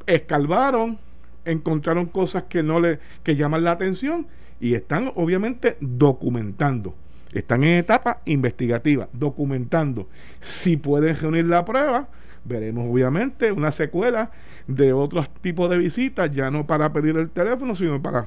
escalvaron, 0.06 0.98
encontraron 1.44 2.06
cosas 2.06 2.44
que 2.44 2.62
no 2.62 2.80
le 2.80 2.98
que 3.22 3.36
llaman 3.36 3.64
la 3.64 3.72
atención 3.72 4.26
y 4.60 4.74
están 4.74 5.12
obviamente 5.14 5.76
documentando. 5.80 6.94
Están 7.32 7.64
en 7.64 7.78
etapa 7.78 8.20
investigativa, 8.26 9.08
documentando. 9.12 10.08
Si 10.40 10.76
pueden 10.76 11.16
reunir 11.16 11.46
la 11.46 11.64
prueba, 11.64 12.08
veremos 12.44 12.86
obviamente 12.90 13.52
una 13.52 13.72
secuela 13.72 14.30
de 14.66 14.92
otros 14.92 15.28
tipos 15.40 15.70
de 15.70 15.78
visitas, 15.78 16.30
ya 16.30 16.50
no 16.50 16.66
para 16.66 16.92
pedir 16.92 17.16
el 17.16 17.30
teléfono, 17.30 17.74
sino 17.74 18.00
para 18.00 18.26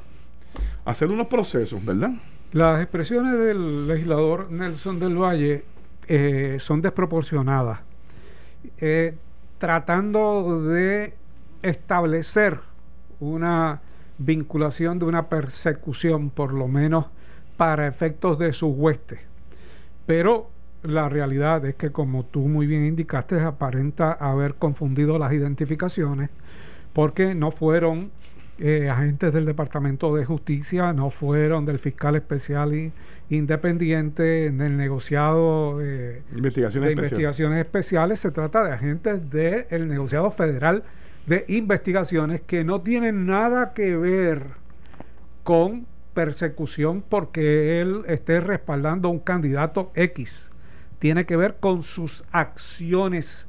hacer 0.86 1.10
unos 1.10 1.28
procesos, 1.28 1.84
¿verdad? 1.84 2.12
Las 2.52 2.82
expresiones 2.82 3.38
del 3.38 3.88
legislador 3.88 4.52
Nelson 4.52 5.00
del 5.00 5.18
Valle 5.18 5.66
eh, 6.08 6.58
son 6.60 6.82
desproporcionadas, 6.82 7.82
eh, 8.78 9.16
tratando 9.58 10.64
de 10.64 11.14
establecer 11.62 12.60
una 13.20 13.82
vinculación 14.18 15.00
de 15.00 15.06
una 15.06 15.28
persecución, 15.28 16.30
por 16.30 16.54
lo 16.54 16.68
menos 16.68 17.08
para 17.58 17.88
efectos 17.88 18.40
de 18.40 18.54
sus 18.54 18.74
huestes. 18.76 19.20
Pero 20.06 20.50
la 20.88 21.10
realidad 21.10 21.66
es 21.66 21.76
que, 21.76 21.92
como 21.92 22.26
tú 22.26 22.48
muy 22.48 22.68
bien 22.68 22.86
indicaste, 22.86 23.40
aparenta 23.42 24.14
haber 24.14 24.56
confundido 24.56 25.20
las 25.20 25.34
identificaciones 25.34 26.30
porque 26.94 27.36
no 27.36 27.52
fueron 27.52 28.12
eh, 28.60 28.90
agentes 28.90 29.32
del 29.34 29.46
Departamento 29.46 30.16
de 30.16 30.26
Justicia, 30.26 30.92
no 30.92 31.12
fueron 31.12 31.66
del 31.66 31.78
fiscal 31.78 32.16
especial 32.16 32.74
y, 32.74 32.92
independiente, 33.30 34.50
del 34.50 34.78
negociado 34.78 35.80
eh, 35.82 36.24
investigaciones 36.36 36.88
de 36.88 36.94
investigaciones 36.94 37.60
especiales, 37.60 38.20
se 38.20 38.32
trata 38.32 38.64
de 38.64 38.72
agentes 38.72 39.30
del 39.30 39.88
negociado 39.88 40.32
federal 40.32 40.84
de 41.28 41.46
investigaciones 41.50 42.42
que 42.42 42.64
no 42.64 42.82
tienen 42.82 43.28
nada 43.28 43.74
que 43.74 43.96
ver 43.96 44.44
con 45.44 45.86
persecución 46.14 47.04
porque 47.08 47.80
él 47.80 48.06
esté 48.08 48.40
respaldando 48.40 49.10
a 49.10 49.12
un 49.12 49.20
candidato 49.20 49.92
X. 49.94 50.50
Tiene 51.00 51.26
que 51.26 51.36
ver 51.36 51.58
con 51.60 51.84
sus 51.84 52.24
acciones 52.32 53.48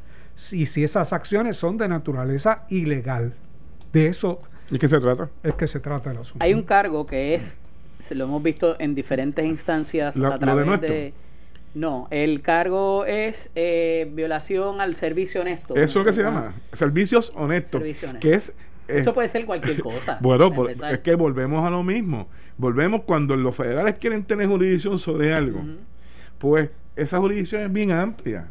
y 0.52 0.66
si 0.66 0.84
esas 0.84 1.12
acciones 1.12 1.56
son 1.56 1.78
de 1.78 1.88
naturaleza 1.88 2.64
ilegal. 2.68 3.34
De 3.92 4.06
eso 4.06 4.40
¿Y 4.70 4.78
qué 4.78 4.88
se 4.88 5.00
trata? 5.00 5.30
es 5.42 5.54
que 5.54 5.66
se 5.66 5.80
trata 5.80 6.11
el 6.11 6.18
asunto. 6.18 6.44
Hay 6.44 6.52
un 6.54 6.62
cargo 6.62 7.06
que 7.06 7.34
es, 7.34 7.58
se 7.98 8.14
lo 8.14 8.24
hemos 8.24 8.42
visto 8.42 8.76
en 8.78 8.94
diferentes 8.94 9.44
instancias 9.44 10.16
a 10.16 10.38
través 10.38 10.80
de... 10.82 11.14
No, 11.74 12.08
el 12.11 12.40
cargo 12.40 13.04
es 13.04 13.50
eh, 13.54 14.11
violación 14.14 14.80
al 14.80 14.96
servicio 14.96 15.42
honesto. 15.42 15.74
Eso 15.74 15.84
es 15.84 15.94
lo 15.96 16.04
que 16.04 16.12
se 16.14 16.22
Ah, 16.22 16.24
llama 16.24 16.54
servicios 16.72 17.30
honestos, 17.34 17.80
Servicio 17.80 18.08
honesto. 18.08 18.26
que 18.28 18.34
es... 18.34 18.48
eh, 18.88 18.98
Eso 18.98 19.12
puede 19.14 19.28
ser 19.28 19.44
cualquier 19.44 19.80
cosa. 19.82 20.18
Bueno, 20.22 20.46
empezar. 20.46 20.94
es 20.94 21.00
que 21.00 21.14
volvemos 21.14 21.66
a 21.66 21.70
lo 21.70 21.82
mismo. 21.82 22.28
Volvemos 22.56 23.02
cuando 23.02 23.37
los 23.37 23.54
federales 23.54 23.96
quieren 24.00 24.24
tener 24.24 24.48
jurisdicción 24.48 24.98
sobre 24.98 25.34
algo. 25.34 25.61
Pues 26.38 26.70
esa 26.98 27.18
jurisdicción 27.18 27.62
es 27.62 27.72
bien 27.72 27.90
amplia. 27.92 28.48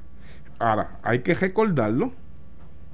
Ahora, 0.59 0.99
hay 1.03 1.19
que 1.19 1.35
recordarlo. 1.35 2.13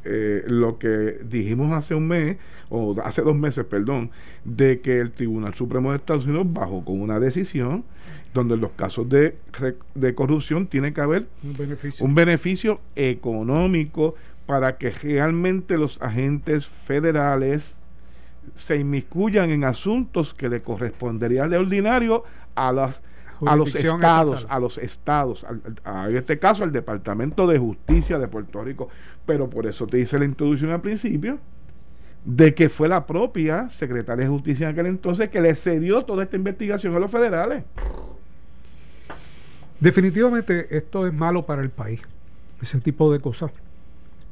eh, 0.05 0.43
lo 0.47 0.79
que 0.79 1.19
dijimos 1.29 1.71
hace 1.71 1.95
un 1.95 2.07
mes, 2.09 2.35
o 2.69 2.93
hace 3.05 3.21
dos 3.21 3.35
meses, 3.37 3.63
perdón, 3.63 4.11
de 4.43 4.81
que 4.81 4.99
el 4.99 5.11
Tribunal 5.13 5.53
Supremo 5.53 5.91
de 5.91 5.97
Estados 5.97 6.25
Unidos 6.25 6.45
bajó 6.51 6.83
con 6.83 6.99
una 6.99 7.21
decisión 7.21 7.85
donde 8.33 8.55
en 8.55 8.61
los 8.61 8.71
casos 8.71 9.07
de, 9.07 9.37
de 9.95 10.13
corrupción 10.13 10.67
tiene 10.67 10.91
que 10.93 10.99
haber 10.99 11.27
Un 11.41 11.53
beneficio. 11.55 12.05
un 12.05 12.15
beneficio 12.15 12.81
económico 12.97 14.15
para 14.45 14.77
que 14.77 14.89
realmente 14.91 15.77
los 15.77 16.01
agentes 16.01 16.67
federales 16.67 17.77
se 18.55 18.75
inmiscuyan 18.77 19.51
en 19.51 19.63
asuntos 19.63 20.33
que 20.33 20.49
le 20.49 20.61
correspondería 20.61 21.47
de 21.47 21.55
ordinario 21.57 22.25
a 22.55 22.73
las 22.73 23.01
a 23.45 23.55
los 23.55 23.73
estados, 23.75 24.45
a 24.49 24.59
los 24.59 24.77
estados, 24.77 25.45
a- 25.83 26.09
en 26.09 26.17
este 26.17 26.39
caso 26.39 26.63
al 26.63 26.71
Departamento 26.71 27.47
de 27.47 27.57
Justicia 27.59 28.17
de 28.19 28.27
Puerto 28.27 28.63
Rico. 28.63 28.89
Pero 29.25 29.49
por 29.49 29.65
eso 29.65 29.87
te 29.87 29.99
hice 29.99 30.19
la 30.19 30.25
introducción 30.25 30.71
al 30.71 30.81
principio 30.81 31.39
de 32.25 32.53
que 32.53 32.69
fue 32.69 32.87
la 32.87 33.05
propia 33.05 33.69
secretaria 33.69 34.23
de 34.25 34.29
Justicia 34.29 34.67
en 34.67 34.73
aquel 34.73 34.85
entonces 34.87 35.29
que 35.29 35.41
le 35.41 35.53
cedió 35.55 36.01
toda 36.03 36.23
esta 36.23 36.35
investigación 36.37 36.95
a 36.95 36.99
los 36.99 37.11
federales. 37.11 37.63
Definitivamente 39.79 40.77
esto 40.77 41.05
es 41.07 41.13
malo 41.13 41.45
para 41.45 41.61
el 41.61 41.69
país. 41.69 42.01
Ese 42.61 42.79
tipo 42.79 43.11
de 43.11 43.19
cosas 43.19 43.51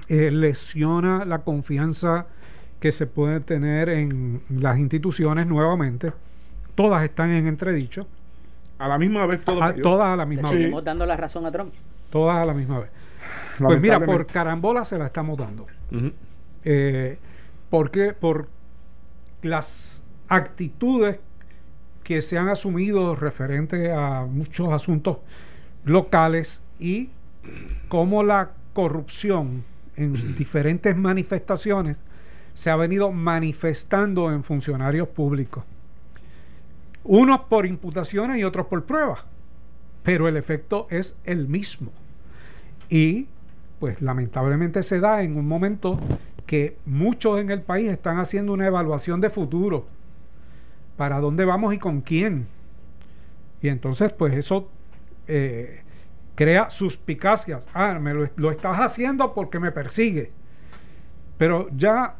eh, 0.07 0.31
lesiona 0.31 1.25
la 1.25 1.39
confianza 1.39 2.27
que 2.79 2.91
se 2.91 3.05
puede 3.07 3.41
tener 3.41 3.89
en 3.89 4.41
las 4.49 4.79
instituciones 4.79 5.45
nuevamente. 5.47 6.13
Todas 6.75 7.03
están 7.03 7.29
en 7.31 7.47
entredicho, 7.47 8.07
A 8.81 8.87
la 8.87 8.97
misma 8.97 9.25
vez 9.25 9.43
todo 9.45 9.61
a- 9.63 9.73
todas 9.75 10.07
a 10.07 10.15
la 10.15 10.25
misma 10.25 10.49
vez. 10.49 10.57
seguimos 10.59 10.83
dando 10.83 11.05
la 11.05 11.15
razón 11.17 11.45
a 11.45 11.51
Trump. 11.51 11.73
Todas 12.09 12.37
a 12.37 12.45
la 12.45 12.53
misma 12.53 12.79
vez. 12.79 12.89
Pues 13.59 13.79
mira, 13.79 13.99
por 14.03 14.25
carambola 14.25 14.83
se 14.85 14.97
la 14.97 15.05
estamos 15.05 15.37
dando. 15.37 15.67
Eh, 16.63 17.17
porque 17.69 18.13
por 18.13 18.47
las 19.43 20.03
actitudes 20.27 21.19
que 22.03 22.21
se 22.21 22.37
han 22.37 22.49
asumido 22.49 23.15
referente 23.15 23.91
a 23.91 24.25
muchos 24.25 24.69
asuntos 24.73 25.17
locales 25.85 26.63
y 26.79 27.09
cómo 27.87 28.23
la 28.23 28.51
corrupción 28.73 29.63
en 29.95 30.35
diferentes 30.35 30.95
manifestaciones 30.95 31.97
se 32.53 32.69
ha 32.69 32.75
venido 32.75 33.11
manifestando 33.11 34.31
en 34.31 34.43
funcionarios 34.43 35.07
públicos. 35.09 35.63
Unos 37.03 37.41
por 37.41 37.65
imputaciones 37.65 38.37
y 38.37 38.43
otros 38.43 38.67
por 38.67 38.83
pruebas, 38.85 39.21
pero 40.03 40.27
el 40.27 40.37
efecto 40.37 40.87
es 40.89 41.15
el 41.23 41.47
mismo. 41.47 41.91
Y 42.89 43.27
pues 43.79 44.01
lamentablemente 44.01 44.83
se 44.83 44.99
da 44.99 45.23
en 45.23 45.37
un 45.37 45.47
momento 45.47 45.99
que 46.45 46.77
muchos 46.85 47.39
en 47.39 47.49
el 47.49 47.61
país 47.61 47.89
están 47.89 48.19
haciendo 48.19 48.53
una 48.53 48.67
evaluación 48.67 49.21
de 49.21 49.29
futuro. 49.29 49.87
¿Para 50.97 51.19
dónde 51.19 51.45
vamos 51.45 51.73
y 51.73 51.79
con 51.79 52.01
quién? 52.01 52.47
Y 53.61 53.69
entonces 53.69 54.13
pues 54.13 54.35
eso 54.35 54.69
eh, 55.27 55.81
crea 56.35 56.69
suspicacias. 56.69 57.65
Ah, 57.73 57.97
me 57.99 58.13
lo, 58.13 58.29
lo 58.35 58.51
estás 58.51 58.77
haciendo 58.77 59.33
porque 59.33 59.59
me 59.59 59.71
persigue. 59.71 60.31
Pero 61.37 61.69
ya 61.75 62.15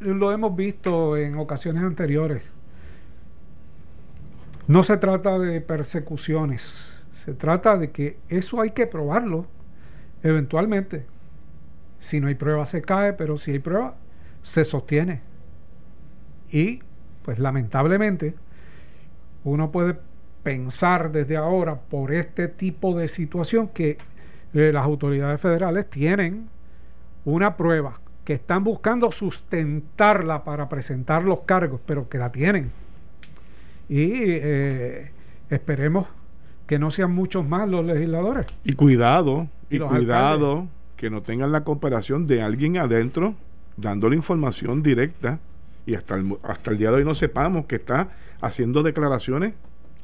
lo 0.00 0.32
hemos 0.32 0.54
visto 0.54 1.16
en 1.16 1.36
ocasiones 1.36 1.82
anteriores. 1.82 2.42
No 4.70 4.84
se 4.84 4.96
trata 4.98 5.36
de 5.36 5.60
persecuciones, 5.60 6.94
se 7.24 7.34
trata 7.34 7.76
de 7.76 7.90
que 7.90 8.18
eso 8.28 8.60
hay 8.60 8.70
que 8.70 8.86
probarlo 8.86 9.46
eventualmente. 10.22 11.06
Si 11.98 12.20
no 12.20 12.28
hay 12.28 12.36
prueba 12.36 12.64
se 12.66 12.80
cae, 12.80 13.12
pero 13.12 13.36
si 13.36 13.50
hay 13.50 13.58
prueba 13.58 13.96
se 14.42 14.64
sostiene. 14.64 15.22
Y 16.52 16.82
pues 17.24 17.40
lamentablemente 17.40 18.36
uno 19.42 19.72
puede 19.72 19.96
pensar 20.44 21.10
desde 21.10 21.36
ahora 21.36 21.74
por 21.74 22.12
este 22.12 22.46
tipo 22.46 22.96
de 22.96 23.08
situación 23.08 23.70
que 23.70 23.98
eh, 24.54 24.70
las 24.72 24.84
autoridades 24.84 25.40
federales 25.40 25.90
tienen 25.90 26.48
una 27.24 27.56
prueba 27.56 28.00
que 28.24 28.34
están 28.34 28.62
buscando 28.62 29.10
sustentarla 29.10 30.44
para 30.44 30.68
presentar 30.68 31.24
los 31.24 31.40
cargos, 31.40 31.80
pero 31.84 32.08
que 32.08 32.18
la 32.18 32.30
tienen. 32.30 32.70
Y 33.90 34.08
eh, 34.12 35.10
esperemos 35.50 36.06
que 36.68 36.78
no 36.78 36.92
sean 36.92 37.12
muchos 37.12 37.44
más 37.44 37.68
los 37.68 37.84
legisladores. 37.84 38.46
Y 38.62 38.74
cuidado, 38.74 39.48
Y 39.68 39.80
cuidado 39.80 40.68
que 40.96 41.10
no 41.10 41.22
tengan 41.22 41.50
la 41.50 41.64
cooperación 41.64 42.28
de 42.28 42.40
alguien 42.40 42.78
adentro 42.78 43.34
dándole 43.76 44.14
información 44.14 44.82
directa 44.82 45.40
y 45.86 45.94
hasta 45.94 46.14
el, 46.14 46.36
hasta 46.44 46.70
el 46.70 46.78
día 46.78 46.90
de 46.90 46.98
hoy 46.98 47.04
no 47.04 47.16
sepamos 47.16 47.66
que 47.66 47.76
está 47.76 48.10
haciendo 48.40 48.84
declaraciones 48.84 49.54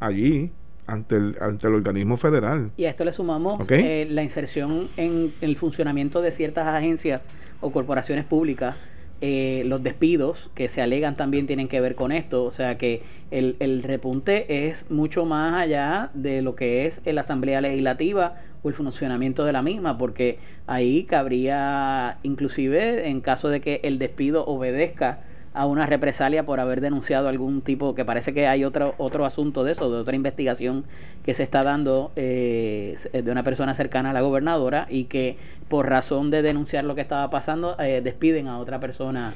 allí 0.00 0.50
ante 0.86 1.16
el, 1.16 1.36
ante 1.40 1.68
el 1.68 1.74
organismo 1.74 2.16
federal. 2.16 2.70
Y 2.76 2.86
a 2.86 2.90
esto 2.90 3.04
le 3.04 3.12
sumamos 3.12 3.64
eh, 3.68 4.06
la 4.10 4.22
inserción 4.22 4.88
en 4.96 5.32
el 5.40 5.56
funcionamiento 5.56 6.20
de 6.22 6.32
ciertas 6.32 6.66
agencias 6.66 7.28
o 7.60 7.70
corporaciones 7.70 8.24
públicas. 8.24 8.76
Eh, 9.20 9.62
los 9.66 9.82
despidos 9.82 10.50
que 10.54 10.68
se 10.68 10.82
alegan 10.82 11.14
también 11.14 11.46
tienen 11.46 11.68
que 11.68 11.80
ver 11.80 11.94
con 11.94 12.12
esto. 12.12 12.44
O 12.44 12.50
sea 12.50 12.78
que 12.78 13.02
el, 13.30 13.56
el 13.60 13.82
repunte 13.82 14.68
es 14.68 14.90
mucho 14.90 15.24
más 15.24 15.54
allá 15.54 16.10
de 16.14 16.42
lo 16.42 16.54
que 16.54 16.86
es 16.86 17.00
la 17.04 17.22
Asamblea 17.22 17.60
Legislativa 17.60 18.36
o 18.62 18.68
el 18.68 18.74
funcionamiento 18.74 19.44
de 19.44 19.52
la 19.52 19.62
misma, 19.62 19.98
porque 19.98 20.38
ahí 20.66 21.04
cabría, 21.04 22.18
inclusive 22.22 23.08
en 23.08 23.20
caso 23.20 23.48
de 23.48 23.60
que 23.60 23.80
el 23.84 23.98
despido 23.98 24.44
obedezca 24.46 25.20
a 25.56 25.66
una 25.66 25.86
represalia 25.86 26.44
por 26.44 26.60
haber 26.60 26.80
denunciado 26.80 27.28
algún 27.28 27.62
tipo, 27.62 27.94
que 27.94 28.04
parece 28.04 28.32
que 28.34 28.46
hay 28.46 28.64
otro, 28.64 28.94
otro 28.98 29.24
asunto 29.24 29.64
de 29.64 29.72
eso, 29.72 29.90
de 29.90 29.98
otra 29.98 30.14
investigación 30.14 30.84
que 31.24 31.34
se 31.34 31.42
está 31.42 31.62
dando 31.64 32.12
eh, 32.14 32.96
de 33.12 33.30
una 33.32 33.42
persona 33.42 33.72
cercana 33.74 34.10
a 34.10 34.12
la 34.12 34.20
gobernadora 34.20 34.86
y 34.90 35.04
que 35.04 35.36
por 35.68 35.88
razón 35.88 36.30
de 36.30 36.42
denunciar 36.42 36.84
lo 36.84 36.94
que 36.94 37.00
estaba 37.00 37.30
pasando 37.30 37.74
eh, 37.80 38.00
despiden 38.04 38.48
a 38.48 38.58
otra 38.58 38.80
persona 38.80 39.32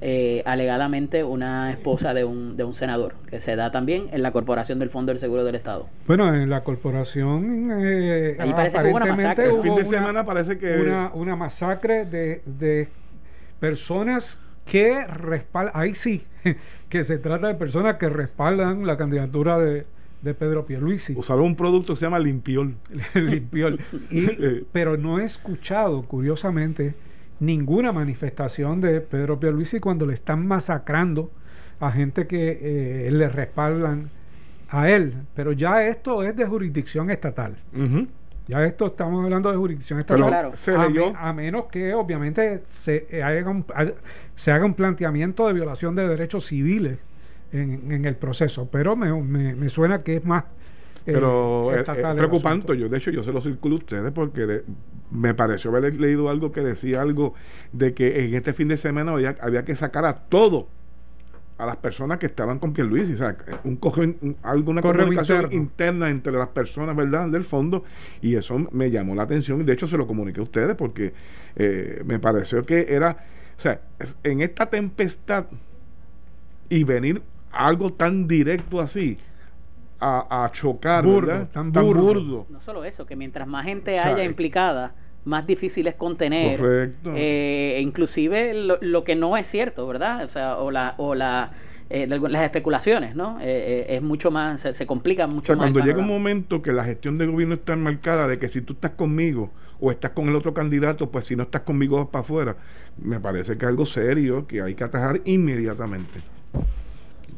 eh, 0.00 0.42
alegadamente 0.46 1.24
una 1.24 1.70
esposa 1.72 2.14
de 2.14 2.24
un, 2.24 2.56
de 2.56 2.62
un 2.62 2.72
senador, 2.74 3.14
que 3.28 3.40
se 3.40 3.56
da 3.56 3.72
también 3.72 4.08
en 4.12 4.22
la 4.22 4.30
Corporación 4.30 4.78
del 4.78 4.90
Fondo 4.90 5.10
del 5.10 5.18
Seguro 5.18 5.42
del 5.42 5.56
Estado. 5.56 5.88
Bueno, 6.06 6.32
en 6.32 6.48
la 6.48 6.62
corporación 6.62 7.70
eh, 7.84 8.36
Ahí 8.38 8.52
parece 8.54 8.78
que 8.78 8.88
hubo 8.88 8.96
una 8.96 9.06
masacre. 9.06 9.44
El 9.46 9.60
fin 9.60 9.74
de 9.74 9.82
una- 9.82 9.84
semana 9.84 10.24
parece 10.24 10.56
que 10.56 10.80
una, 10.80 11.10
una 11.14 11.34
masacre 11.36 12.04
de, 12.04 12.42
de 12.46 12.86
personas 13.60 14.40
que 14.70 15.04
respaldan, 15.06 15.72
ahí 15.74 15.94
sí, 15.94 16.24
que 16.88 17.04
se 17.04 17.18
trata 17.18 17.48
de 17.48 17.54
personas 17.54 17.96
que 17.96 18.08
respaldan 18.08 18.86
la 18.86 18.96
candidatura 18.96 19.58
de, 19.58 19.86
de 20.22 20.34
Pedro 20.34 20.66
Pierluisi. 20.66 21.14
usaron 21.16 21.44
un 21.44 21.56
producto 21.56 21.94
que 21.94 21.98
se 22.00 22.06
llama 22.06 22.18
Limpiol. 22.18 22.74
Limpió. 23.14 23.70
Y, 24.10 24.26
pero 24.72 24.96
no 24.96 25.18
he 25.18 25.24
escuchado, 25.24 26.02
curiosamente, 26.02 26.94
ninguna 27.40 27.92
manifestación 27.92 28.80
de 28.80 29.00
Pedro 29.00 29.38
Pierluisi 29.40 29.80
cuando 29.80 30.06
le 30.06 30.14
están 30.14 30.46
masacrando 30.46 31.30
a 31.80 31.92
gente 31.92 32.26
que 32.26 32.58
eh, 33.06 33.10
le 33.12 33.28
respaldan 33.28 34.10
a 34.68 34.90
él. 34.90 35.14
Pero 35.34 35.52
ya 35.52 35.86
esto 35.86 36.22
es 36.24 36.36
de 36.36 36.46
jurisdicción 36.46 37.10
estatal. 37.10 37.56
Ujú. 37.74 38.08
Ya 38.48 38.64
esto 38.64 38.86
estamos 38.86 39.22
hablando 39.22 39.50
de 39.50 39.56
jurisdicción 39.58 40.02
Pero 40.06 40.24
estatal. 40.24 40.28
claro. 40.28 40.56
se 40.56 40.74
a, 40.74 40.86
leyó. 40.88 41.12
me- 41.12 41.18
a 41.18 41.32
menos 41.34 41.66
que 41.66 41.92
obviamente 41.94 42.62
se 42.66 43.06
eh, 43.10 43.22
haga 43.22 43.50
un, 43.50 43.64
se 44.34 44.52
haga 44.52 44.64
un 44.64 44.74
planteamiento 44.74 45.46
de 45.46 45.52
violación 45.52 45.94
de 45.94 46.08
derechos 46.08 46.46
civiles 46.46 46.98
en, 47.52 47.92
en 47.92 48.04
el 48.06 48.16
proceso. 48.16 48.68
Pero 48.72 48.96
me, 48.96 49.12
me- 49.22 49.54
me 49.54 49.68
suena 49.68 50.02
que 50.02 50.16
es 50.16 50.24
más 50.24 50.44
eh, 51.06 51.12
Pero 51.12 51.72
es, 51.72 51.80
estatal 51.80 52.12
es 52.12 52.16
preocupante. 52.16 52.76
Yo, 52.78 52.88
de 52.88 52.96
hecho, 52.98 53.10
yo 53.10 53.22
se 53.22 53.32
lo 53.32 53.40
circulo 53.42 53.76
a 53.76 53.78
ustedes 53.80 54.12
porque 54.12 54.46
de- 54.46 54.64
me 55.10 55.34
pareció 55.34 55.70
haber 55.70 55.94
leído 56.00 56.28
algo 56.30 56.50
que 56.52 56.60
decía 56.62 57.00
algo 57.02 57.34
de 57.72 57.92
que 57.94 58.24
en 58.24 58.34
este 58.34 58.52
fin 58.54 58.68
de 58.68 58.76
semana 58.78 59.12
había, 59.12 59.36
había 59.40 59.64
que 59.64 59.74
sacar 59.76 60.04
a 60.06 60.14
todo 60.14 60.68
a 61.58 61.66
las 61.66 61.76
personas 61.76 62.18
que 62.18 62.26
estaban 62.26 62.58
con 62.60 62.72
Pierluisi, 62.72 63.14
o 63.14 63.16
sea, 63.16 63.36
un 63.64 63.76
coge, 63.76 64.02
un- 64.20 64.36
alguna 64.42 64.80
Correo 64.80 65.02
comunicación 65.06 65.38
interno. 65.42 65.56
interna 65.56 66.08
entre 66.08 66.32
las 66.32 66.48
personas, 66.48 66.94
¿verdad?, 66.94 67.28
del 67.28 67.44
fondo, 67.44 67.82
y 68.22 68.36
eso 68.36 68.56
me 68.70 68.90
llamó 68.90 69.14
la 69.16 69.24
atención, 69.24 69.60
y 69.60 69.64
de 69.64 69.72
hecho 69.72 69.86
se 69.88 69.98
lo 69.98 70.06
comuniqué 70.06 70.38
a 70.40 70.44
ustedes 70.44 70.76
porque 70.76 71.12
eh, 71.56 72.02
me 72.06 72.18
pareció 72.20 72.62
que 72.62 72.86
era, 72.88 73.16
o 73.58 73.60
sea, 73.60 73.80
en 74.22 74.40
esta 74.40 74.66
tempestad 74.66 75.46
y 76.68 76.84
venir 76.84 77.22
algo 77.50 77.92
tan 77.92 78.28
directo 78.28 78.80
así 78.80 79.18
a, 80.00 80.44
a 80.44 80.52
chocar, 80.52 81.04
Burdo, 81.04 81.26
¿verdad? 81.26 81.48
tan 81.52 81.72
burdo. 81.72 82.46
No 82.50 82.60
solo 82.60 82.84
eso, 82.84 83.04
que 83.04 83.16
mientras 83.16 83.48
más 83.48 83.64
gente 83.64 83.98
O 83.98 84.02
sea, 84.02 84.14
haya 84.14 84.22
eh, 84.22 84.26
implicada, 84.26 84.94
más 85.28 85.46
difícil 85.46 85.86
es 85.86 85.94
contener. 85.94 86.58
Correcto. 86.58 87.12
Eh, 87.14 87.78
inclusive 87.82 88.54
lo, 88.54 88.78
lo 88.80 89.04
que 89.04 89.14
no 89.14 89.36
es 89.36 89.46
cierto, 89.46 89.86
¿verdad? 89.86 90.24
O 90.24 90.28
sea, 90.28 90.58
o 90.58 90.70
la, 90.70 90.94
o 90.98 91.14
la 91.14 91.52
eh, 91.90 92.06
las 92.06 92.42
especulaciones, 92.42 93.16
¿no? 93.16 93.40
Eh, 93.40 93.44
eh, 93.88 93.96
es 93.96 94.02
mucho 94.02 94.30
más, 94.30 94.60
se, 94.60 94.74
se 94.74 94.86
complica 94.86 95.24
O 95.24 95.28
mucho 95.28 95.46
sea, 95.46 95.56
más. 95.56 95.70
cuando 95.70 95.80
llega 95.80 96.00
un 96.00 96.06
momento 96.08 96.60
que 96.60 96.70
la 96.72 96.84
gestión 96.84 97.16
del 97.16 97.30
gobierno 97.30 97.54
está 97.54 97.72
enmarcada 97.72 98.28
de 98.28 98.38
que 98.38 98.48
si 98.48 98.60
tú 98.60 98.74
estás 98.74 98.90
conmigo 98.90 99.50
o 99.80 99.90
estás 99.90 100.10
con 100.10 100.28
el 100.28 100.36
otro 100.36 100.52
candidato, 100.52 101.10
pues 101.10 101.24
si 101.24 101.34
no 101.34 101.44
estás 101.44 101.62
conmigo 101.62 101.96
vas 101.96 102.08
para 102.08 102.20
afuera, 102.20 102.56
me 102.98 103.20
parece 103.20 103.56
que 103.56 103.64
es 103.64 103.68
algo 103.70 103.86
serio 103.86 104.46
que 104.46 104.60
hay 104.60 104.74
que 104.74 104.84
atajar 104.84 105.22
inmediatamente. 105.24 106.20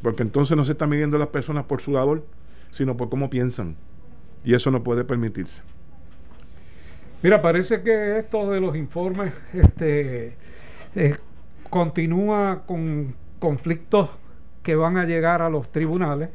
Porque 0.01 0.23
entonces 0.23 0.57
no 0.57 0.65
se 0.65 0.73
están 0.73 0.89
midiendo 0.89 1.17
las 1.17 1.27
personas 1.27 1.63
por 1.63 1.79
su 1.79 1.93
labor, 1.93 2.25
sino 2.71 2.97
por 2.97 3.09
cómo 3.09 3.29
piensan. 3.29 3.77
Y 4.43 4.53
eso 4.53 4.69
no 4.69 4.83
puede 4.83 5.05
permitirse. 5.05 5.61
Mira, 7.23 7.41
parece 7.41 7.81
que 7.81 8.19
esto 8.19 8.49
de 8.49 8.59
los 8.59 8.75
informes 8.75 9.33
este, 9.53 10.33
eh, 10.95 11.15
continúa 11.69 12.63
con 12.65 13.15
conflictos 13.39 14.09
que 14.63 14.75
van 14.75 14.97
a 14.97 15.05
llegar 15.05 15.41
a 15.41 15.49
los 15.49 15.71
tribunales. 15.71 16.29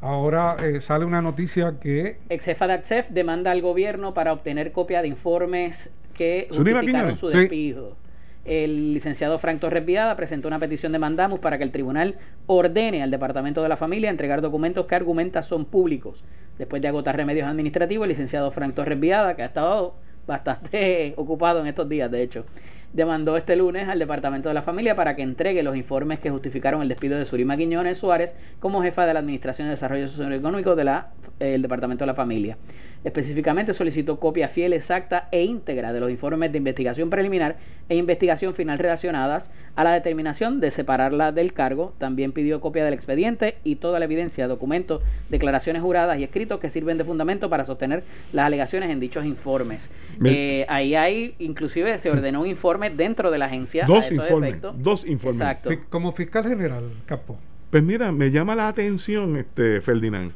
Ahora 0.00 0.56
eh, 0.62 0.80
sale 0.80 1.04
una 1.04 1.22
noticia 1.22 1.78
que 1.80 2.16
Ex 2.28 2.44
jefa 2.44 2.66
de 2.66 2.72
ACCEF 2.72 3.10
demanda 3.10 3.52
al 3.52 3.60
gobierno 3.62 4.14
para 4.14 4.32
obtener 4.32 4.72
copia 4.72 5.00
de 5.00 5.08
informes 5.08 5.92
que 6.14 6.48
justificaron 6.50 7.16
su 7.16 7.30
Sí. 7.30 7.36
despido. 7.38 7.96
El 8.44 8.94
licenciado 8.94 9.38
Frank 9.38 9.60
Torres 9.60 9.86
Viada 9.86 10.16
presentó 10.16 10.48
una 10.48 10.58
petición 10.58 10.90
de 10.90 10.98
mandamus 10.98 11.38
para 11.38 11.58
que 11.58 11.64
el 11.64 11.70
tribunal 11.70 12.16
ordene 12.46 13.02
al 13.02 13.12
Departamento 13.12 13.62
de 13.62 13.68
la 13.68 13.76
Familia 13.76 14.10
entregar 14.10 14.40
documentos 14.40 14.86
que 14.86 14.96
argumenta 14.96 15.42
son 15.42 15.64
públicos. 15.64 16.24
Después 16.62 16.80
de 16.80 16.86
agotar 16.86 17.16
remedios 17.16 17.48
administrativos, 17.48 18.04
el 18.04 18.10
licenciado 18.10 18.52
Frank 18.52 18.76
Torres 18.76 19.00
Viada, 19.00 19.34
que 19.34 19.42
ha 19.42 19.46
estado 19.46 19.96
bastante 20.28 21.12
ocupado 21.16 21.58
en 21.58 21.66
estos 21.66 21.88
días, 21.88 22.08
de 22.08 22.22
hecho, 22.22 22.46
demandó 22.92 23.36
este 23.36 23.56
lunes 23.56 23.88
al 23.88 23.98
Departamento 23.98 24.48
de 24.48 24.54
la 24.54 24.62
Familia 24.62 24.94
para 24.94 25.16
que 25.16 25.22
entregue 25.22 25.64
los 25.64 25.74
informes 25.74 26.20
que 26.20 26.30
justificaron 26.30 26.80
el 26.80 26.88
despido 26.88 27.18
de 27.18 27.24
Surima 27.24 27.56
Quiñones 27.56 27.98
Suárez 27.98 28.36
como 28.60 28.80
jefa 28.80 29.06
de 29.06 29.12
la 29.12 29.18
Administración 29.18 29.66
de 29.66 29.72
Desarrollo 29.72 30.06
Socioeconómico 30.06 30.76
del 30.76 31.62
Departamento 31.62 32.04
de 32.04 32.06
la 32.06 32.14
Familia. 32.14 32.56
Específicamente 33.04 33.72
solicitó 33.72 34.20
copia 34.20 34.48
fiel, 34.48 34.72
exacta 34.72 35.28
e 35.32 35.42
íntegra 35.42 35.92
de 35.92 35.98
los 35.98 36.10
informes 36.10 36.52
de 36.52 36.58
investigación 36.58 37.10
preliminar 37.10 37.56
e 37.88 37.96
investigación 37.96 38.54
final 38.54 38.78
relacionadas 38.78 39.50
a 39.74 39.82
la 39.82 39.92
determinación 39.92 40.60
de 40.60 40.70
separarla 40.70 41.32
del 41.32 41.52
cargo. 41.52 41.94
También 41.98 42.30
pidió 42.32 42.60
copia 42.60 42.84
del 42.84 42.94
expediente 42.94 43.56
y 43.64 43.76
toda 43.76 43.98
la 43.98 44.04
evidencia, 44.04 44.46
documentos, 44.46 45.02
declaraciones 45.30 45.82
juradas 45.82 46.18
y 46.18 46.24
escritos 46.24 46.60
que 46.60 46.70
sirven 46.70 46.96
de 46.96 47.04
fundamento 47.04 47.50
para 47.50 47.64
sostener 47.64 48.04
las 48.32 48.46
alegaciones 48.46 48.88
en 48.90 49.00
dichos 49.00 49.24
informes. 49.26 49.90
Me- 50.18 50.60
Eh, 50.60 50.66
ahí 50.68 50.94
hay, 50.94 51.34
inclusive 51.40 51.98
se 51.98 52.10
ordenó 52.10 52.42
un 52.42 52.46
informe 52.46 52.90
dentro 52.90 53.30
de 53.30 53.38
la 53.38 53.46
agencia. 53.46 53.84
a 53.84 53.86
Dos 53.86 54.04
esos 54.06 54.12
informes, 54.24 54.50
efectos. 54.50 54.74
dos 54.82 55.06
informes. 55.06 55.40
Exacto. 55.40 55.70
como 55.90 56.12
fiscal 56.12 56.46
general, 56.46 56.84
Capo, 57.06 57.36
Pues 57.70 57.82
mira, 57.82 58.12
me 58.12 58.30
llama 58.30 58.54
la 58.54 58.68
atención, 58.68 59.36
este 59.38 59.80
Ferdinand, 59.80 60.32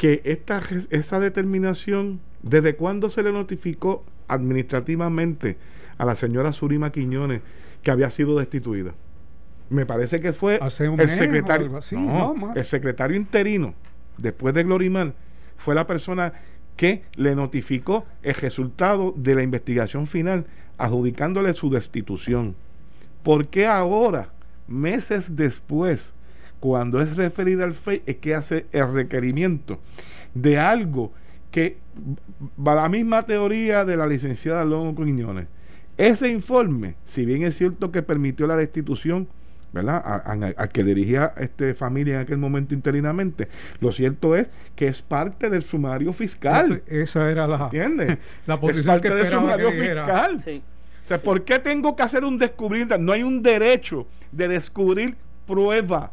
que 0.00 0.22
esta, 0.24 0.62
esa 0.88 1.20
determinación, 1.20 2.20
¿desde 2.42 2.74
cuándo 2.74 3.10
se 3.10 3.22
le 3.22 3.32
notificó 3.32 4.02
administrativamente 4.28 5.58
a 5.98 6.06
la 6.06 6.14
señora 6.14 6.54
Surima 6.54 6.90
Quiñones 6.90 7.42
que 7.82 7.90
había 7.90 8.08
sido 8.08 8.38
destituida? 8.38 8.94
Me 9.68 9.84
parece 9.84 10.22
que 10.22 10.32
fue 10.32 10.58
Hace 10.62 10.88
un 10.88 10.98
el 10.98 11.08
mes 11.08 11.18
secretario, 11.18 11.66
algo 11.66 11.76
así, 11.76 11.96
no, 11.96 12.02
no, 12.02 12.34
más. 12.34 12.56
el 12.56 12.64
secretario 12.64 13.14
interino, 13.14 13.74
después 14.16 14.54
de 14.54 14.62
Glorimar, 14.62 15.12
fue 15.58 15.74
la 15.74 15.86
persona 15.86 16.32
que 16.76 17.02
le 17.16 17.34
notificó 17.34 18.06
el 18.22 18.36
resultado 18.36 19.12
de 19.14 19.34
la 19.34 19.42
investigación 19.42 20.06
final, 20.06 20.46
adjudicándole 20.78 21.52
su 21.52 21.68
destitución. 21.68 22.56
¿Por 23.22 23.48
qué 23.48 23.66
ahora, 23.66 24.30
meses 24.66 25.36
después, 25.36 26.14
cuando 26.60 27.00
es 27.00 27.16
referida 27.16 27.64
al 27.64 27.72
FEI, 27.74 28.02
es 28.06 28.16
que 28.16 28.34
hace 28.34 28.66
el 28.72 28.92
requerimiento 28.92 29.80
de 30.34 30.58
algo 30.58 31.12
que 31.50 31.78
va 32.64 32.74
la 32.74 32.88
misma 32.88 33.24
teoría 33.24 33.84
de 33.84 33.96
la 33.96 34.06
licenciada 34.06 34.64
Longo 34.64 35.02
Quiñones? 35.04 35.46
Ese 35.96 36.28
informe, 36.28 36.94
si 37.04 37.24
bien 37.24 37.42
es 37.42 37.56
cierto 37.56 37.90
que 37.90 38.02
permitió 38.02 38.46
la 38.46 38.56
destitución, 38.56 39.28
¿verdad? 39.72 40.02
A, 40.04 40.14
a- 40.32 40.54
a 40.64 40.68
que 40.68 40.82
dirigía 40.84 41.32
este 41.36 41.74
familia 41.74 42.14
en 42.16 42.20
aquel 42.20 42.38
momento 42.38 42.74
interinamente, 42.74 43.48
lo 43.80 43.92
cierto 43.92 44.34
es 44.36 44.48
que 44.76 44.86
es 44.88 45.02
parte 45.02 45.50
del 45.50 45.62
sumario 45.62 46.12
fiscal. 46.12 46.82
esa 46.86 47.30
era 47.30 47.46
la, 47.46 47.64
¿Entiendes? 47.64 48.18
la 48.46 48.54
es 48.54 48.60
posición 48.60 48.86
parte 48.86 49.08
que 49.08 49.14
del 49.14 49.26
sumario 49.28 49.70
que 49.70 49.80
fiscal. 49.82 50.40
Sí. 50.40 50.62
O 51.02 51.06
sea, 51.06 51.18
¿por 51.22 51.42
qué 51.44 51.58
tengo 51.58 51.96
que 51.96 52.02
hacer 52.02 52.24
un 52.24 52.38
descubrimiento? 52.38 52.96
No 52.98 53.12
hay 53.12 53.22
un 53.22 53.42
derecho 53.42 54.06
de 54.32 54.48
descubrir 54.48 55.16
prueba. 55.46 56.12